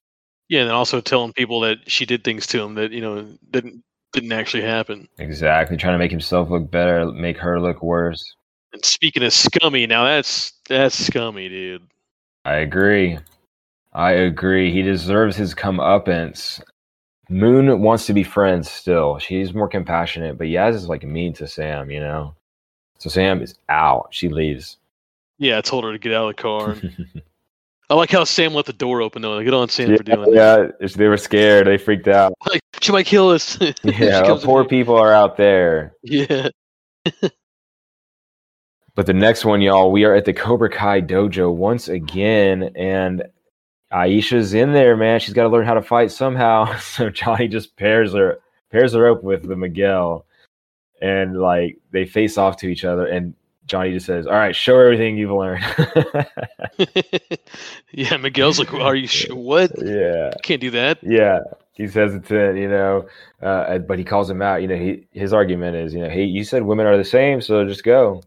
[0.48, 3.82] Yeah, and also telling people that she did things to him that you know didn't
[4.12, 5.08] didn't actually happen.
[5.18, 5.76] Exactly.
[5.76, 8.22] Trying to make himself look better, make her look worse.
[8.72, 11.86] And speaking of scummy, now that's that's scummy, dude.
[12.44, 13.18] I agree.
[13.92, 14.72] I agree.
[14.72, 16.62] He deserves his comeuppance.
[17.28, 19.18] Moon wants to be friends still.
[19.18, 22.34] She's more compassionate, but Yaz is like mean to Sam, you know?
[22.98, 24.08] So Sam is out.
[24.10, 24.78] She leaves.
[25.38, 26.76] Yeah, I told her to get out of the car.
[27.90, 29.42] I like how Sam left the door open though.
[29.42, 30.74] Good on Sam for yeah, doing that.
[30.80, 31.66] yeah, they were scared.
[31.66, 32.34] They freaked out.
[32.48, 33.58] Like she might kill us.
[33.82, 35.94] Yeah, in poor people are out there.
[36.02, 36.48] Yeah.
[38.94, 43.22] But the next one, y'all, we are at the Cobra Kai dojo once again, and
[43.92, 45.20] Aisha's in there, man.
[45.20, 46.74] She's got to learn how to fight somehow.
[46.80, 48.38] So Johnny just pairs her
[48.70, 50.26] pairs her up with the Miguel,
[51.00, 53.06] and like they face off to each other.
[53.06, 53.34] And
[53.66, 55.64] Johnny just says, "All right, show her everything you've learned."
[57.92, 59.36] yeah, Miguel's like, "Are you sure?
[59.36, 59.72] What?
[59.82, 61.40] yeah, Can't do that." yeah.
[61.78, 63.06] He's hesitant, you know,
[63.40, 64.62] uh, but he calls him out.
[64.62, 67.40] You know, he, his argument is, you know, hey, you said women are the same,
[67.40, 68.20] so just go.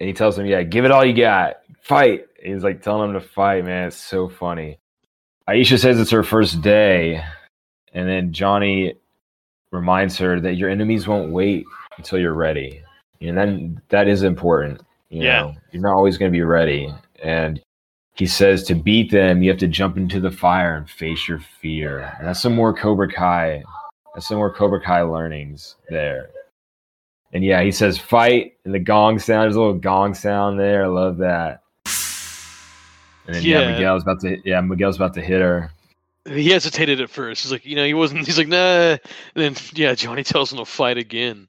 [0.00, 2.26] And he tells him, yeah, give it all you got, fight.
[2.44, 3.88] He's like telling him to fight, man.
[3.88, 4.78] It's so funny.
[5.48, 7.22] Aisha says it's her first day,
[7.92, 8.94] and then Johnny
[9.70, 11.64] reminds her that your enemies won't wait
[11.98, 12.82] until you're ready.
[13.20, 14.82] And then that is important.
[15.08, 15.40] You Yeah.
[15.40, 16.92] know, you're not always going to be ready.
[17.22, 17.60] And
[18.14, 21.40] he says to beat them, you have to jump into the fire and face your
[21.40, 22.14] fear.
[22.18, 23.62] And that's some more Cobra Kai.
[24.14, 26.30] That's some more Cobra Kai learnings there.
[27.32, 29.44] And yeah, he says fight, and the gong sound.
[29.44, 30.84] There's a little gong sound there.
[30.84, 31.62] I love that.
[33.26, 33.72] And then yeah, Yeah.
[33.72, 35.70] Miguel's about to yeah Miguel's about to hit her.
[36.26, 37.42] He hesitated at first.
[37.42, 38.24] He's like, you know, he wasn't.
[38.24, 38.96] He's like, nah.
[38.96, 39.00] And
[39.34, 41.48] then yeah, Johnny tells him to fight again.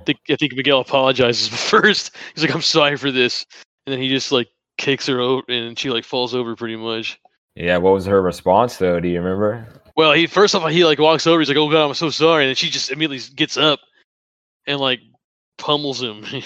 [0.00, 2.16] I think I think Miguel apologizes first.
[2.34, 3.46] He's like, I'm sorry for this,
[3.86, 4.48] and then he just like
[4.78, 7.18] kicks her out, and she like falls over pretty much.
[7.56, 9.00] Yeah, what was her response though?
[9.00, 9.66] Do you remember?
[9.96, 11.40] Well, he first off he like walks over.
[11.40, 13.80] He's like, "Oh God, I'm so sorry," and then she just immediately gets up
[14.66, 15.00] and like
[15.60, 16.24] pummels him.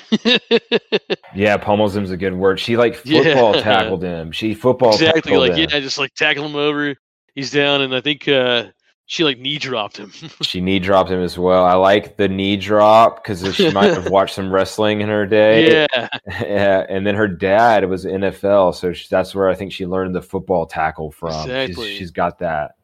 [1.34, 2.60] Yeah, pummels him's a good word.
[2.60, 3.22] She like Yeah.
[3.24, 4.30] football tackled him.
[4.32, 5.68] She football exactly, tackled like him.
[5.70, 6.94] yeah, just like tackle him over.
[7.34, 8.66] He's down, and I think uh
[9.06, 10.12] she like knee dropped him.
[10.42, 11.64] She knee dropped him as well.
[11.64, 15.86] I like the knee drop because she might have watched some wrestling in her day.
[15.92, 16.08] yeah,
[16.40, 20.14] Yeah, and then her dad was NFL, so she, that's where I think she learned
[20.14, 21.32] the football tackle from.
[21.46, 21.96] She's- Exactly.
[21.96, 22.76] she's got that.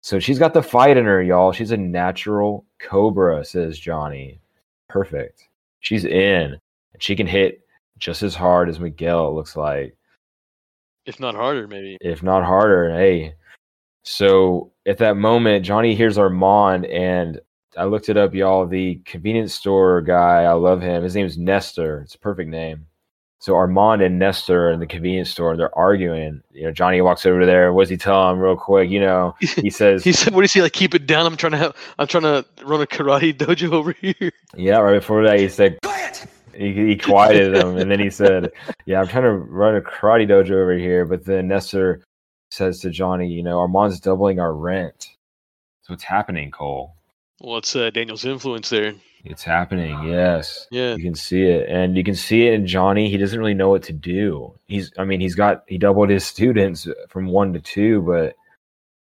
[0.00, 1.52] So she's got the fight in her, y'all.
[1.52, 4.40] She's a natural cobra, says Johnny.
[4.88, 5.45] Perfect.
[5.86, 6.58] She's in.
[6.92, 7.60] And she can hit
[7.96, 9.96] just as hard as Miguel, it looks like,
[11.04, 11.96] if not harder, maybe.
[12.00, 12.90] if not harder.
[12.90, 13.34] Hey.
[14.02, 17.40] So at that moment, Johnny hears Armand, and
[17.78, 18.66] I looked it up, y'all.
[18.66, 21.04] The convenience store guy, I love him.
[21.04, 22.00] His name's Nestor.
[22.00, 22.86] It's a perfect name.
[23.46, 26.42] So Armand and Nestor in the convenience store, they're arguing.
[26.52, 27.72] You know, Johnny walks over there.
[27.72, 28.90] What does he tell him real quick?
[28.90, 30.72] You know, he says, He said, "What does he like?
[30.72, 31.26] Keep it down.
[31.26, 31.76] I'm trying to have.
[31.96, 35.78] I'm trying to run a karate dojo over here." yeah, right before that, he said,
[35.84, 36.26] Quiet!
[36.56, 37.76] he, he quieted him.
[37.76, 38.50] And then he said,
[38.84, 41.04] yeah, I'm trying to run a karate dojo over here.
[41.04, 42.02] But then Nestor
[42.50, 45.10] says to Johnny, you know, Armand's doubling our rent.
[45.82, 46.96] So what's happening, Cole?
[47.40, 48.94] Well, it's uh, Daniel's influence there.
[49.28, 50.66] It's happening, yes.
[50.70, 51.68] Yeah, You can see it.
[51.68, 53.10] And you can see it in Johnny.
[53.10, 54.58] He doesn't really know what to do.
[54.66, 58.34] He's I mean, he's got he doubled his students uh, from one to two, but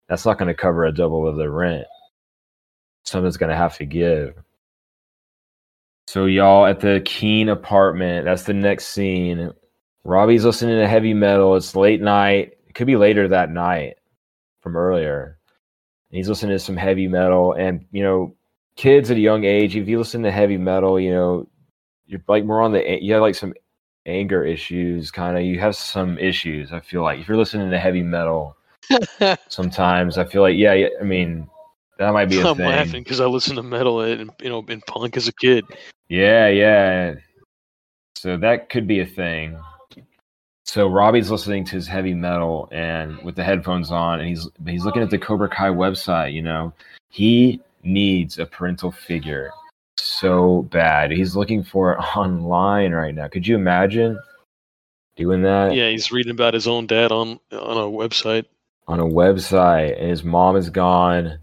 [0.07, 1.87] that's not gonna cover a double of the rent.
[3.05, 4.35] Something's gonna have to give.
[6.07, 9.51] So y'all at the Keene apartment, that's the next scene.
[10.03, 11.55] Robbie's listening to heavy metal.
[11.55, 12.57] It's late night.
[12.67, 13.95] It could be later that night
[14.61, 15.39] from earlier.
[16.11, 18.35] And he's listening to some heavy metal and you know,
[18.75, 21.47] kids at a young age, if you listen to heavy metal, you know,
[22.05, 23.53] you're like more on the you have like some
[24.05, 25.43] anger issues, kind of.
[25.43, 26.71] You have some issues.
[26.71, 28.55] I feel like if you're listening to heavy metal,
[29.47, 30.87] sometimes I feel like yeah.
[30.99, 31.49] I mean,
[31.99, 32.65] that might be a I'm thing.
[32.67, 35.65] laughing because I listened to metal and you know in punk as a kid.
[36.09, 37.15] Yeah, yeah.
[38.15, 39.59] So that could be a thing.
[40.65, 44.85] So Robbie's listening to his heavy metal and with the headphones on, and he's he's
[44.85, 46.33] looking at the Cobra Kai website.
[46.33, 46.73] You know,
[47.09, 49.51] he needs a parental figure
[49.97, 51.11] so bad.
[51.11, 53.27] He's looking for it online right now.
[53.27, 54.19] Could you imagine
[55.15, 58.45] doing that Yeah, he's reading about his own dad on on a website.
[58.87, 59.99] on a website?
[59.99, 61.39] And his mom is gone.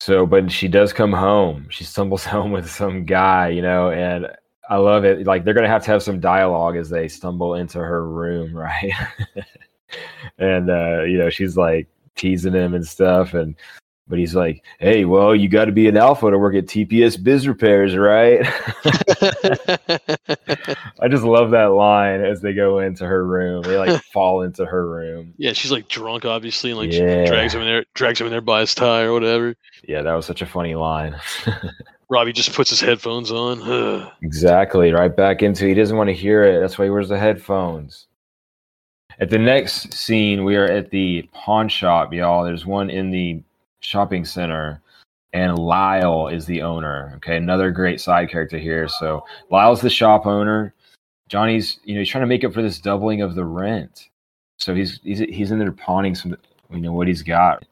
[0.00, 1.66] So, but she does come home.
[1.70, 4.28] She stumbles home with some guy, you know, and
[4.68, 5.26] I love it.
[5.26, 8.92] Like they're gonna have to have some dialogue as they stumble into her room, right?
[10.38, 13.54] and uh, you know, she's like teasing him and stuff, and
[14.06, 17.22] but he's like, "Hey, well, you got to be an alpha to work at TPS
[17.22, 18.40] Biz Repairs, right?"
[21.00, 23.62] I just love that line as they go into her room.
[23.62, 25.34] They like fall into her room.
[25.36, 27.24] yeah, she's like drunk, obviously, and like Yeah.
[27.26, 29.54] drags him in there, drags him in there by his tie or whatever.
[29.86, 31.16] Yeah, that was such a funny line.
[32.10, 34.10] Robbie just puts his headphones on.
[34.22, 34.92] Exactly.
[34.92, 36.60] Right back into he doesn't want to hear it.
[36.60, 38.06] That's why he wears the headphones.
[39.18, 42.44] At the next scene, we are at the pawn shop, y'all.
[42.44, 43.40] There's one in the
[43.84, 44.80] shopping center,
[45.32, 47.12] and Lyle is the owner.
[47.16, 48.88] Okay, another great side character here.
[48.88, 50.74] So Lyle's the shop owner.
[51.28, 54.08] Johnny's, you know, he's trying to make up for this doubling of the rent.
[54.58, 56.36] So he's he's he's in there pawning some,
[56.70, 57.64] you know, what he's got.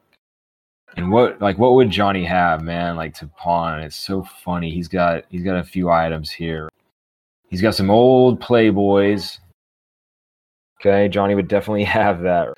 [0.95, 2.95] And what like what would Johnny have, man?
[2.95, 3.81] Like to pawn?
[3.81, 4.71] It's so funny.
[4.71, 6.69] He's got he's got a few items here.
[7.49, 9.39] He's got some old Playboys.
[10.81, 12.49] Okay, Johnny would definitely have that.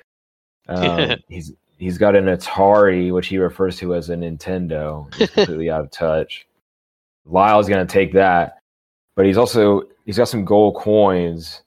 [0.68, 5.14] Um, he's he's got an Atari, which he refers to as a Nintendo.
[5.16, 6.46] He's completely out of touch.
[7.26, 8.60] Lyle's gonna take that,
[9.16, 11.64] but he's also he's got some gold coins.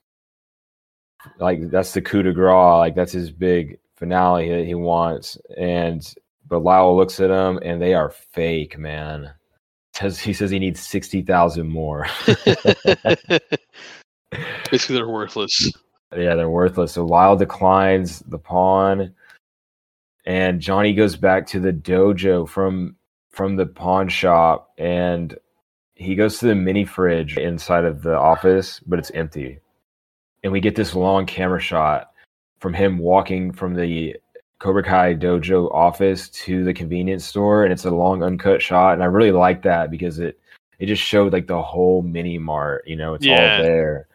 [1.38, 2.78] Like that's the coup de grace.
[2.78, 5.36] Like that's his big finale that he wants.
[5.56, 6.02] And
[6.46, 9.30] but Lyle looks at them and they are fake, man.
[9.94, 12.06] Says he says he needs sixty thousand more.
[14.70, 15.72] Basically, they're worthless.
[16.16, 16.92] Yeah, they're worthless.
[16.92, 19.14] So Lyle declines the pawn,
[20.28, 22.94] and Johnny goes back to the dojo from
[23.30, 25.36] from the pawn shop, and
[25.94, 29.58] he goes to the mini fridge inside of the office, but it's empty.
[30.44, 32.10] And we get this long camera shot
[32.60, 34.16] from him walking from the
[34.58, 39.02] Cobra Kai dojo office to the convenience store, and it's a long uncut shot, and
[39.02, 40.38] I really like that because it
[40.78, 42.84] it just showed like the whole mini mart.
[42.86, 43.56] You know, it's Yeah.
[43.56, 44.06] all there.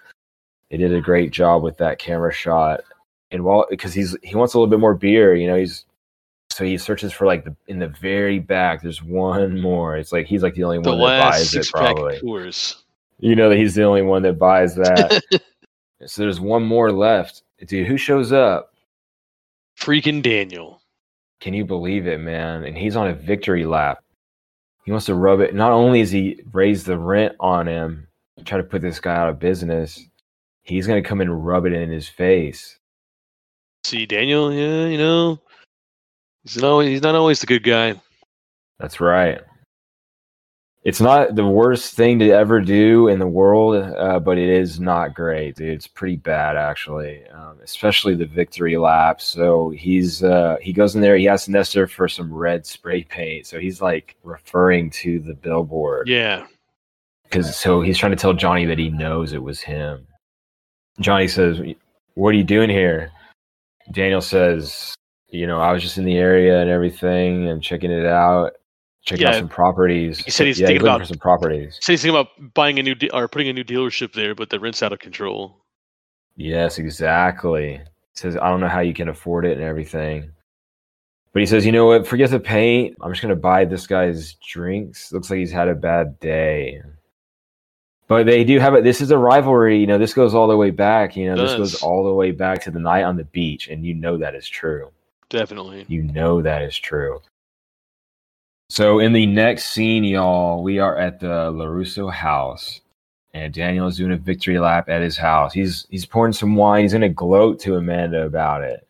[0.69, 2.81] They did a great job with that camera shot,
[3.31, 5.85] and while because he's he wants a little bit more beer, you know, he's
[6.53, 8.81] so he searches for like the in the very back.
[8.81, 9.97] There's one more.
[9.97, 12.19] It's like he's like the only The one that buys it, probably.
[12.19, 12.83] tours.
[13.19, 15.21] You know that he's the only one that buys that.
[16.05, 17.87] so there's one more left, dude.
[17.87, 18.73] Who shows up?
[19.79, 20.81] Freaking Daniel.
[21.39, 22.63] Can you believe it, man?
[22.63, 24.03] And he's on a victory lap.
[24.85, 25.55] He wants to rub it.
[25.55, 28.07] Not only is he raised the rent on him,
[28.45, 29.99] try to put this guy out of business,
[30.61, 32.77] he's gonna come and rub it in his face.
[33.85, 35.39] See, Daniel, yeah, you know,
[36.43, 37.99] he's not always, he's not always the good guy.
[38.79, 39.41] That's right.
[40.83, 44.81] It's not the worst thing to ever do in the world, uh, but it is
[44.81, 45.69] not great, dude.
[45.69, 49.21] It's pretty bad, actually, um, especially the victory lap.
[49.21, 51.15] So he's uh, he goes in there.
[51.15, 53.47] He asks Nestor for some red spray paint.
[53.47, 56.45] So he's like referring to the billboard Yeah.
[57.23, 60.05] because so he's trying to tell Johnny that he knows it was him.
[60.99, 61.61] Johnny says,
[62.15, 63.09] "What are you doing here?"
[63.91, 64.93] Daniel says,
[65.33, 68.51] "You know, I was just in the area and everything and checking it out,
[69.03, 71.79] checking out some properties." He said he's yeah, thinking looking about- some properties.
[71.81, 74.49] Said he's thinking about buying a new de- or putting a new dealership there, but
[74.49, 75.57] the rent's out of control.
[76.35, 77.73] Yes, exactly.
[77.73, 77.81] He
[78.13, 80.31] says, "I don't know how you can afford it and everything."
[81.33, 82.05] But he says, "You know what?
[82.05, 82.95] Forget the paint.
[83.01, 85.11] I'm just gonna buy this guy's drinks.
[85.11, 86.79] Looks like he's had a bad day."
[88.07, 88.83] But they do have it.
[88.83, 89.79] This is a rivalry.
[89.79, 91.15] You know, this goes all the way back.
[91.15, 93.83] You know, this goes all the way back to the night on the beach, and
[93.83, 94.91] you know that is true.
[95.33, 95.83] Definitely.
[95.87, 97.19] You know that is true.
[98.69, 102.81] So in the next scene, y'all, we are at the LaRusso house,
[103.33, 105.51] and Daniel is doing a victory lap at his house.
[105.51, 106.83] He's he's pouring some wine.
[106.83, 108.87] He's gonna gloat to Amanda about it.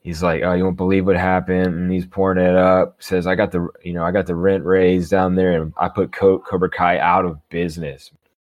[0.00, 3.02] He's like, "Oh, you won't believe what happened," and he's pouring it up.
[3.02, 5.88] Says, "I got the you know I got the rent raised down there, and I
[5.88, 8.10] put Co- Cobra Kai out of business."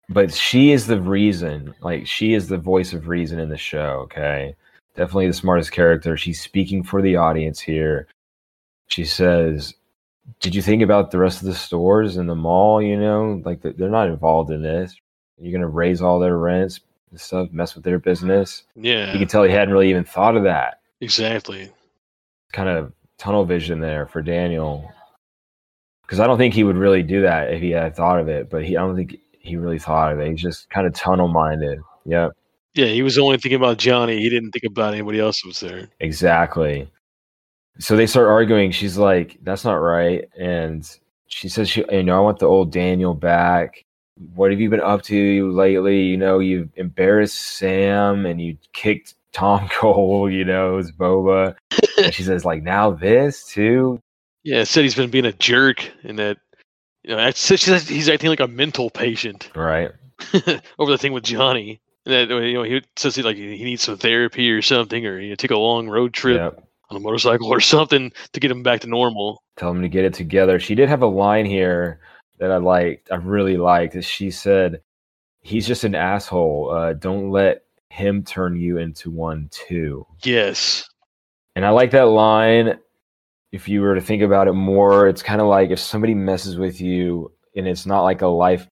[0.10, 1.74] But she is the reason.
[1.82, 4.01] Like she is the voice of reason in the show.
[4.03, 4.53] Okay,
[4.96, 6.18] definitely the smartest character.
[6.18, 8.08] She's speaking for the audience here.
[8.88, 9.74] She says,
[10.39, 12.82] "Did you think about the rest of the stores in the mall?
[12.82, 14.96] You know, like they're not involved in this.
[15.38, 16.80] You're gonna raise all their rents.
[17.10, 18.64] and stuff, mess with their business.
[18.74, 20.80] Yeah, You can tell he hadn't really even thought of that.
[21.02, 21.70] exactly.
[22.54, 24.89] Kind of tunnel vision there for Daniel.
[26.04, 28.50] Because I don't think he would really do that if he had thought of it,
[28.50, 30.30] but he I don't think he really thought of it.
[30.32, 31.80] He's just kind of tunnel minded.
[32.06, 32.32] Yep,
[32.74, 34.19] Yeah, he was only thinking about Johnny.
[34.22, 35.89] He didn't think about anybody else who was there.
[35.99, 36.89] exactly.
[37.80, 38.72] So they start arguing.
[38.72, 40.88] She's like, "That's not right," and
[41.28, 43.84] she says, "She, you know, I want the old Daniel back.
[44.36, 46.01] What have you been up to lately?
[46.03, 50.30] You know, you've embarrassed Sam and you kicked Tom Cole.
[50.30, 51.55] You know, it's Boba."
[51.97, 53.99] and she says, "Like now this too."
[54.43, 56.38] Yeah, said he's been being a jerk and that
[57.03, 59.91] you know, she says he's acting like a mental patient Right.
[60.80, 61.80] over the thing with Johnny.
[62.06, 65.30] That you know, he says he like he needs some therapy or something, or you
[65.30, 66.64] know, take a long road trip Yep.
[66.89, 69.43] on a motorcycle or something to get him back to normal.
[69.58, 70.60] Tell him to get it together.
[70.60, 71.99] She did have a line here
[72.39, 73.12] that I liked.
[73.12, 74.04] I really liked.
[74.04, 74.82] She said,
[75.41, 76.72] "He's just an asshole.
[76.72, 80.89] Uh, don't let him turn you into one too." Yes.
[81.56, 82.80] And I like that line.
[83.52, 86.58] If you were to think about it more, it's kind of like if somebody messes
[86.58, 88.66] with you and it's not like a life,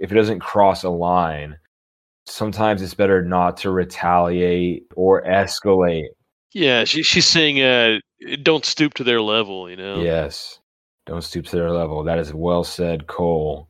[0.00, 1.58] if it doesn't cross a line,
[2.26, 6.08] sometimes it's better not to retaliate or escalate.
[6.52, 7.98] Yeah, she, she's saying, uh,
[8.42, 10.02] don't stoop to their level, you know?
[10.02, 10.60] Yes.
[11.06, 12.04] Don't stoop to their level.
[12.04, 13.68] That is well said, Cole.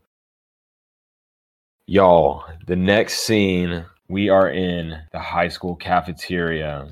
[1.86, 6.88] Y'all, the next scene, we are in the high school cafeteria.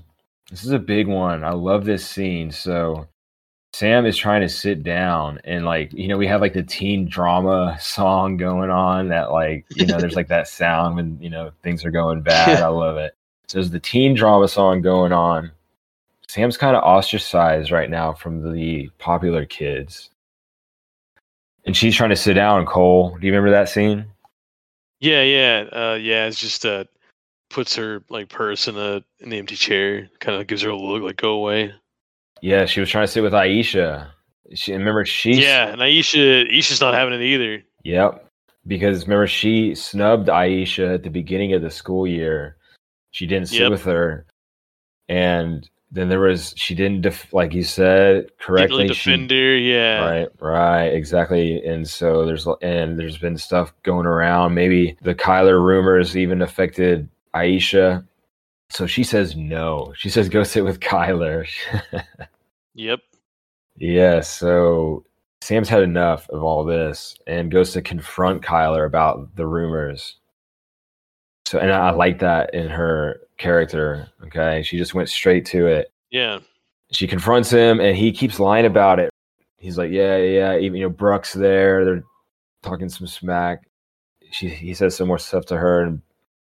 [0.51, 1.45] This is a big one.
[1.45, 2.51] I love this scene.
[2.51, 3.07] So,
[3.73, 7.09] Sam is trying to sit down, and like, you know, we have like the teen
[7.09, 11.53] drama song going on that, like, you know, there's like that sound when, you know,
[11.62, 12.62] things are going bad.
[12.62, 13.16] I love it.
[13.47, 15.53] So, there's the teen drama song going on.
[16.29, 20.11] Sam's kind of ostracized right now from the popular kids.
[21.64, 23.16] And she's trying to sit down, Cole.
[23.21, 24.07] Do you remember that scene?
[25.01, 26.27] Yeah, yeah, uh, yeah.
[26.27, 26.85] It's just uh,
[27.51, 30.77] puts her like purse in a in the empty chair, kind of gives her a
[30.77, 31.73] look like go away.
[32.43, 34.09] Yeah, she was trying to sit with Aisha.
[34.55, 37.62] She remember she Yeah, and Aisha, Aisha's not having it either.
[37.84, 38.26] Yep.
[38.66, 42.57] Because remember she snubbed Aisha at the beginning of the school year.
[43.11, 43.70] She didn't sit Yep.
[43.70, 44.26] with her.
[45.09, 48.84] And then there was she didn't def, like you said correctly.
[48.84, 51.64] really she- Yeah, Right, right, exactly.
[51.64, 54.55] And so there's and there's been stuff going around.
[54.55, 58.07] Maybe the Kyler rumors even affected Aisha.
[58.71, 59.93] So she says no.
[59.97, 61.47] She says go sit with Kyler.
[62.75, 63.01] Yep.
[63.77, 65.05] yeah, so
[65.43, 70.16] Sam's had enough of all this and goes to confront Kyler about the rumors.
[71.47, 74.09] So and I like that in her character.
[74.25, 74.62] Okay.
[74.62, 76.39] She just went straight to it Yeah.
[76.93, 79.11] she confronts him and he keeps lying about it.
[79.59, 82.05] He's like, yeah, yeah, even you know, Brooks there, they're
[82.62, 83.64] talking some smack.
[84.31, 86.03] She he says some more stuff to her and,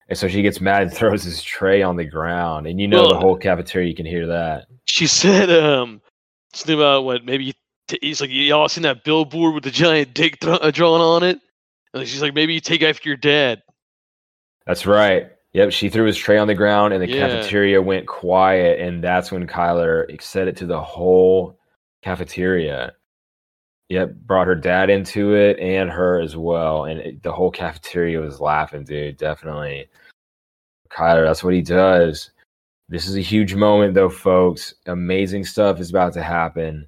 [0.10, 2.68] and so she gets mad and throws his tray on the ground.
[2.68, 4.68] And you know the whole cafeteria you can hear that.
[4.86, 6.02] She said um
[6.54, 7.54] something about what maybe
[7.88, 11.24] t- he's like y'all seen that billboard with the giant dick th- uh, drawn on
[11.24, 11.40] it.
[11.94, 13.62] And she's like maybe you take after your dad.
[14.66, 15.32] That's right.
[15.54, 17.28] Yep, she threw his tray on the ground and the Yeah.
[17.28, 21.58] cafeteria went quiet and that's when Kyler said it to the whole
[22.04, 22.94] cafeteria.
[23.90, 26.86] Yep, brought her dad into it and her as well.
[26.86, 29.18] And it, the whole cafeteria was laughing, dude.
[29.18, 29.88] Definitely.
[30.90, 32.32] Kyler, that's what he does.
[32.90, 34.74] This is a huge moment, though, folks.
[34.88, 36.88] Amazing stuff is about to happen.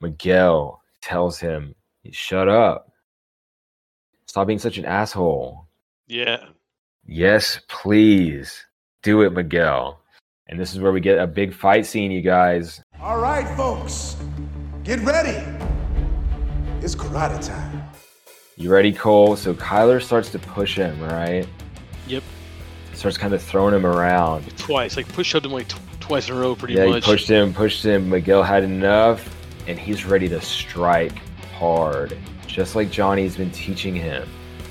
[0.00, 1.74] Miguel tells him,
[2.10, 2.92] Shut up.
[4.26, 5.66] Stop being such an asshole.
[6.06, 6.44] Yeah.
[7.06, 8.64] Yes, please.
[9.02, 10.00] Do it, Miguel.
[10.48, 12.82] And this is where we get a big fight scene, you guys.
[13.00, 14.16] All right, folks,
[14.82, 15.42] get ready.
[16.84, 17.82] It's karate time.
[18.58, 19.36] You ready, Cole?
[19.36, 21.48] So Kyler starts to push him, right?
[22.06, 22.22] Yep.
[22.92, 24.44] Starts kind of throwing him around.
[24.58, 24.94] Twice.
[24.94, 27.06] Like push shoved him like tw- twice in a row pretty yeah, much.
[27.06, 28.10] he pushed him, pushed him.
[28.10, 29.34] Miguel had enough,
[29.66, 31.16] and he's ready to strike
[31.54, 34.28] hard, just like Johnny's been teaching him.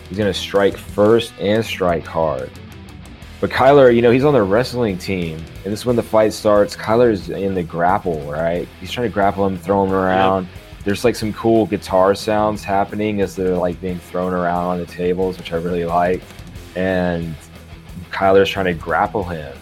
[0.08, 2.52] He's going to strike first and strike hard.
[3.42, 6.32] But Kyler, you know, he's on the wrestling team, and this is when the fight
[6.34, 6.76] starts.
[6.76, 8.68] Kyler's in the grapple, right?
[8.80, 10.48] He's trying to grapple him, throw him around.
[10.84, 14.86] There's like some cool guitar sounds happening as they're like being thrown around on the
[14.86, 16.22] tables, which I really like.
[16.76, 17.36] And
[18.12, 19.58] Kyler's trying to grapple him.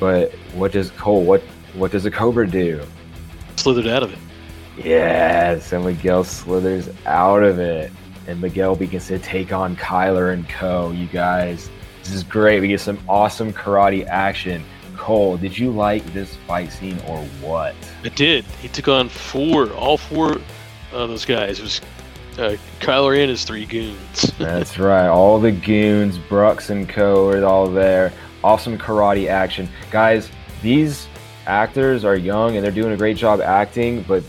[0.00, 1.22] But what does Cole?
[1.22, 1.42] What
[1.74, 2.82] what does a Cobra do?
[3.56, 4.18] Slithered out of it.
[4.82, 7.92] Yes, and Miguel slithers out of it,
[8.26, 10.90] and Miguel begins to take on Kyler and Co.
[10.90, 11.68] You guys,
[12.02, 12.60] this is great.
[12.60, 14.64] We get some awesome karate action.
[15.00, 17.74] Cole, did you like this fight scene or what?
[18.04, 18.44] It did.
[18.60, 20.32] He took on four, all four
[20.92, 21.58] of those guys.
[21.58, 21.80] It was
[22.38, 24.30] uh, Kyler and is three goons.
[24.38, 25.08] That's right.
[25.08, 27.30] All the goons, Brooks and Co.
[27.30, 28.12] are all there.
[28.44, 29.70] Awesome karate action.
[29.90, 30.30] Guys,
[30.60, 31.08] these
[31.46, 34.22] actors are young and they're doing a great job acting, but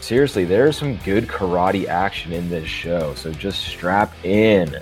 [0.00, 3.14] seriously, there's some good karate action in this show.
[3.14, 4.76] So just strap in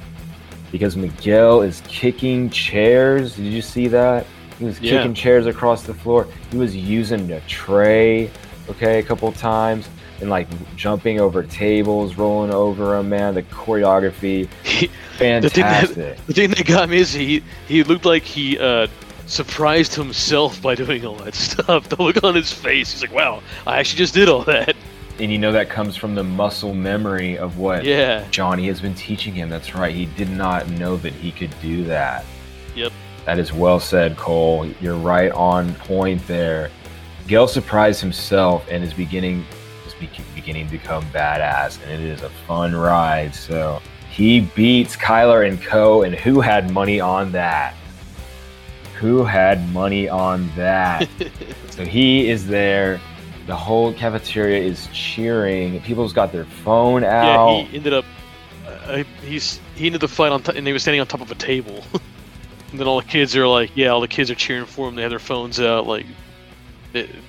[0.73, 3.37] because Miguel is kicking chairs.
[3.37, 4.27] Did you see that?
[4.59, 4.99] He was Yeah.
[4.99, 6.27] kicking chairs across the floor.
[6.51, 8.31] He was using a tray,
[8.71, 9.89] okay, a couple times.
[10.21, 13.35] And like jumping over tables, rolling over them, man.
[13.35, 14.87] The choreography, He-
[15.19, 16.27] the, thing that, fantastic.
[16.27, 18.87] the thing that got me is he he looked like he uh,
[19.27, 21.91] surprised himself by doing all that stuff.
[21.91, 24.75] The look on his face, he's like, "Wow, I actually just did all that."
[25.19, 28.25] And you know that comes from the muscle memory of what Yeah.
[28.31, 29.51] Johnny has been teaching him.
[29.51, 29.95] That's right.
[29.95, 32.25] He did not know that he could do that.
[32.75, 32.93] Yep.
[33.27, 34.67] That is well said, Cole.
[34.81, 36.71] You're right on point there.
[37.23, 39.45] Miguel surprised himself and is beginning
[39.85, 43.35] is be- beginning to become badass, and it is a fun ride.
[43.35, 46.05] So he beats Kyler and Co.
[46.05, 47.75] And who had money on that?
[49.01, 51.09] Who had money on that?
[51.71, 53.01] so he is there.
[53.49, 55.81] The whole cafeteria is cheering.
[55.83, 57.57] People's got their phone out.
[57.57, 58.05] Yeah, he ended up.
[58.65, 61.31] Uh, he's he ended the fight on, t- and he was standing on top of
[61.33, 61.83] a table.
[62.77, 64.97] and then all the kids are like, yeah, all the kids are cheering for him.
[64.97, 66.05] They have their phones out, like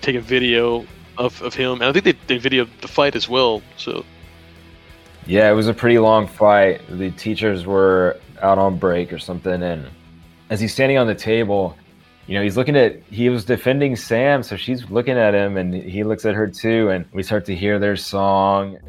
[0.01, 0.85] taking video
[1.17, 1.75] of, of him.
[1.75, 3.61] And I think they they videoed the fight as well.
[3.77, 4.03] So
[5.25, 6.81] Yeah, it was a pretty long fight.
[6.89, 9.87] The teachers were out on break or something, and
[10.49, 11.77] as he's standing on the table,
[12.25, 15.73] you know, he's looking at he was defending Sam, so she's looking at him, and
[15.73, 18.79] he looks at her too, and we start to hear their song.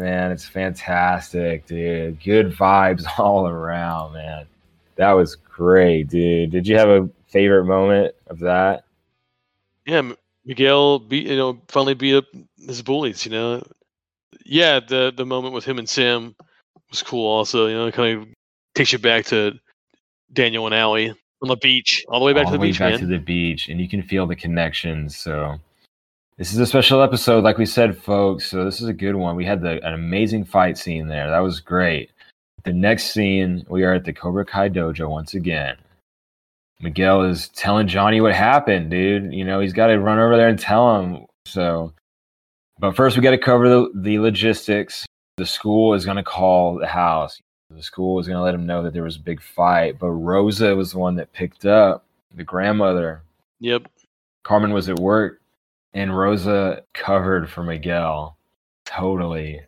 [0.00, 2.22] Man, it's fantastic, dude.
[2.22, 4.46] Good vibes all around, man.
[4.96, 6.50] That was great, dude.
[6.50, 8.84] Did you have a favorite moment of that?
[9.86, 10.12] yeah,
[10.44, 12.24] Miguel beat you know finally beat up
[12.66, 13.24] his bullies.
[13.24, 13.62] You know,
[14.44, 16.34] yeah, the the moment with him and Sam
[16.90, 17.26] was cool.
[17.26, 18.28] Also, you know, kind of
[18.74, 19.58] takes you back to
[20.32, 21.10] Daniel and Ali
[21.42, 23.00] on the beach, all the way back all to the the beach, back man.
[23.00, 25.16] to the beach, and you can feel the connections.
[25.16, 25.58] So,
[26.40, 28.48] this is a special episode, like we said, folks.
[28.48, 29.36] So this is a good one.
[29.36, 31.28] We had the, an amazing fight scene there.
[31.28, 32.12] That was great.
[32.64, 35.76] The next scene, we are at the Cobra Kai dojo once again.
[36.80, 39.34] Miguel is telling Johnny what happened, dude.
[39.34, 41.26] You know, he's got to run over there and tell him.
[41.44, 41.92] So,
[42.78, 45.04] but first, we got to cover the, the logistics.
[45.36, 47.38] The school is going to call the house.
[47.68, 50.08] The school was going to let him know that there was a big fight, but
[50.08, 53.24] Rosa was the one that picked up the grandmother.
[53.60, 53.88] Yep.
[54.42, 55.39] Carmen was at work,
[55.94, 58.36] and Rosa covered for Miguel.
[58.84, 59.60] Totally.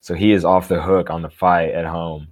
[0.00, 2.28] So he is off the hook on the fight at home.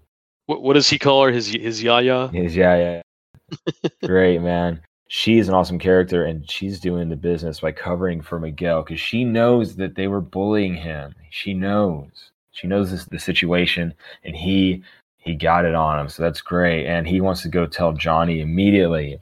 [0.46, 1.32] What what does he call her?
[1.32, 2.28] His his yaya.
[2.28, 3.88] He's, yeah, yeah.
[4.04, 4.80] Great, man.
[5.08, 9.24] She's an awesome character, and she's doing the business by covering for Miguel because she
[9.24, 11.14] knows that they were bullying him.
[11.30, 12.30] She knows.
[12.52, 14.82] She knows this, the situation, and he
[15.18, 16.08] he got it on him.
[16.08, 16.86] So that's great.
[16.86, 19.18] And he wants to go tell Johnny immediately.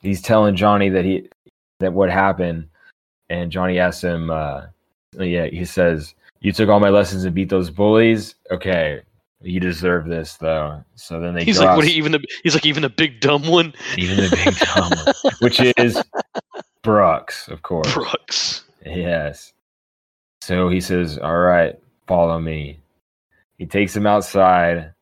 [0.00, 1.28] He's telling Johnny that he
[1.80, 2.68] that what happened,
[3.30, 4.30] and Johnny asks him.
[4.30, 4.66] Uh,
[5.18, 8.34] yeah, he says, "You took all my lessons and beat those bullies.
[8.50, 9.00] Okay,
[9.40, 11.86] you deserve this, though." So then they He's like, what?
[11.86, 13.74] He, even the he's like even the big dumb one.
[13.96, 16.02] even the big dumb one, which is
[16.82, 17.92] Brooks, of course.
[17.92, 18.64] Brooks.
[18.84, 19.52] Yes.
[20.40, 22.80] So he says, All right, follow me.
[23.58, 24.94] He takes him outside,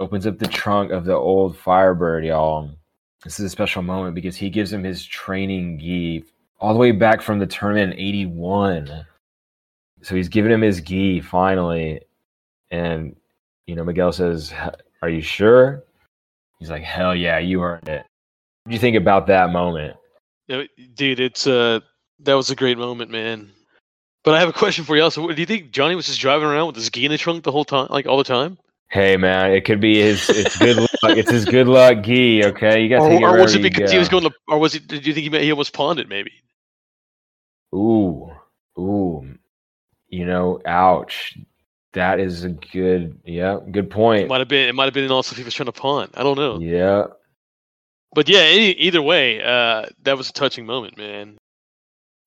[0.00, 2.70] opens up the trunk of the old Firebird, y'all.
[3.24, 6.24] This is a special moment because he gives him his training gi
[6.60, 9.06] all the way back from the tournament in 81.
[10.02, 12.00] So he's giving him his gi finally.
[12.70, 13.16] And,
[13.66, 14.52] you know, Miguel says,
[15.02, 15.84] Are you sure?
[16.58, 18.04] He's like, Hell yeah, you earned it.
[18.64, 19.96] What do you think about that moment?
[20.94, 21.80] Dude, it's uh
[22.20, 23.50] that was a great moment, man.
[24.24, 25.02] But I have a question for you.
[25.02, 27.44] Also, do you think Johnny was just driving around with his gi in the trunk
[27.44, 28.58] the whole time, like all the time,
[28.90, 30.28] Hey man, it could be his.
[30.30, 30.88] It's good luck.
[31.16, 32.44] It's his good luck gi.
[32.46, 34.74] Okay, you got to or, or was it because he was going to, or was
[34.74, 34.86] it?
[34.88, 36.08] Did you think he, he almost pawned it?
[36.08, 36.32] Maybe.
[37.74, 38.30] Ooh,
[38.78, 39.34] ooh.
[40.08, 41.36] You know, ouch.
[41.94, 43.18] That is a good.
[43.24, 44.28] Yeah, good It point.
[44.28, 44.68] might have been.
[44.68, 46.10] It might have been also if he was trying to pawn.
[46.14, 46.58] I don't know.
[46.60, 47.04] Yeah,
[48.14, 51.36] But yeah, any, either way, uh, that was a touching moment, man.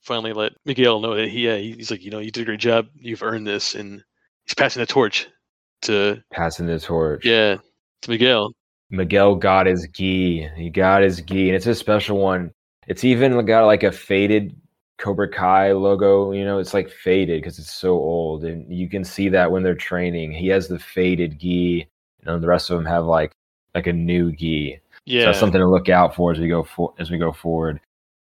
[0.02, 2.60] Finally, let Miguel know that he, yeah, he's like, you know, you did a great
[2.60, 2.88] job.
[2.96, 4.04] You've earned this, and
[4.46, 5.28] he's passing the torch
[5.84, 7.24] to, passing the torch.
[7.26, 7.58] yeah,
[8.02, 8.52] to Miguel.
[8.90, 10.48] Miguel got his gi.
[10.58, 12.52] He got his gi, and it's a special one.
[12.88, 14.56] It's even got like a faded
[15.02, 16.32] Cobra Kai logo.
[16.32, 19.64] You know, it's like faded because it's so old, and you can see that when
[19.64, 20.32] they're training.
[20.32, 21.88] He has the faded gi,
[22.22, 23.34] and then the rest of them have like
[23.76, 24.80] like a new gi.
[25.06, 25.22] Yeah.
[25.22, 27.82] So that's something to look out for as we go for as we go forward.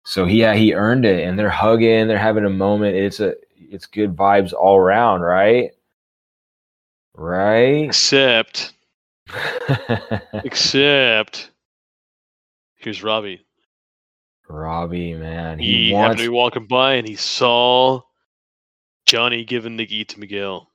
[0.04, 2.96] So yeah, he earned it, and they're hugging, they're having a moment.
[2.96, 5.72] It's a it's good vibes all around, right?
[7.16, 7.86] Right.
[7.86, 8.74] Except,
[10.44, 11.52] except,
[12.76, 13.46] here's Robbie.
[14.50, 18.02] Robbie, man, He, he, happened wants to be walking by and he saw
[19.06, 20.70] Johnny giving the gi to Miguel,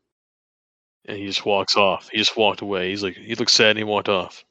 [1.07, 2.09] and he just walks off.
[2.11, 2.91] He just walked away.
[2.91, 4.45] He's like, he looked sad and he walked off.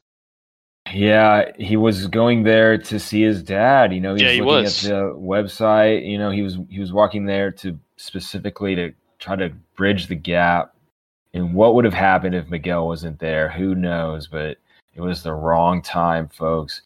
[0.93, 3.93] Yeah, he was going there to see his dad.
[3.93, 4.86] You know, he Yeah, was he looking was.
[4.86, 6.09] at the website.
[6.09, 10.15] You know, he was he was walking there to specifically to try to bridge the
[10.15, 10.74] gap.
[11.34, 13.49] And what would have happened if Miguel wasn't there?
[13.49, 14.28] Who knows?
[14.28, 14.57] But
[14.95, 16.84] it was the wrong time, folks.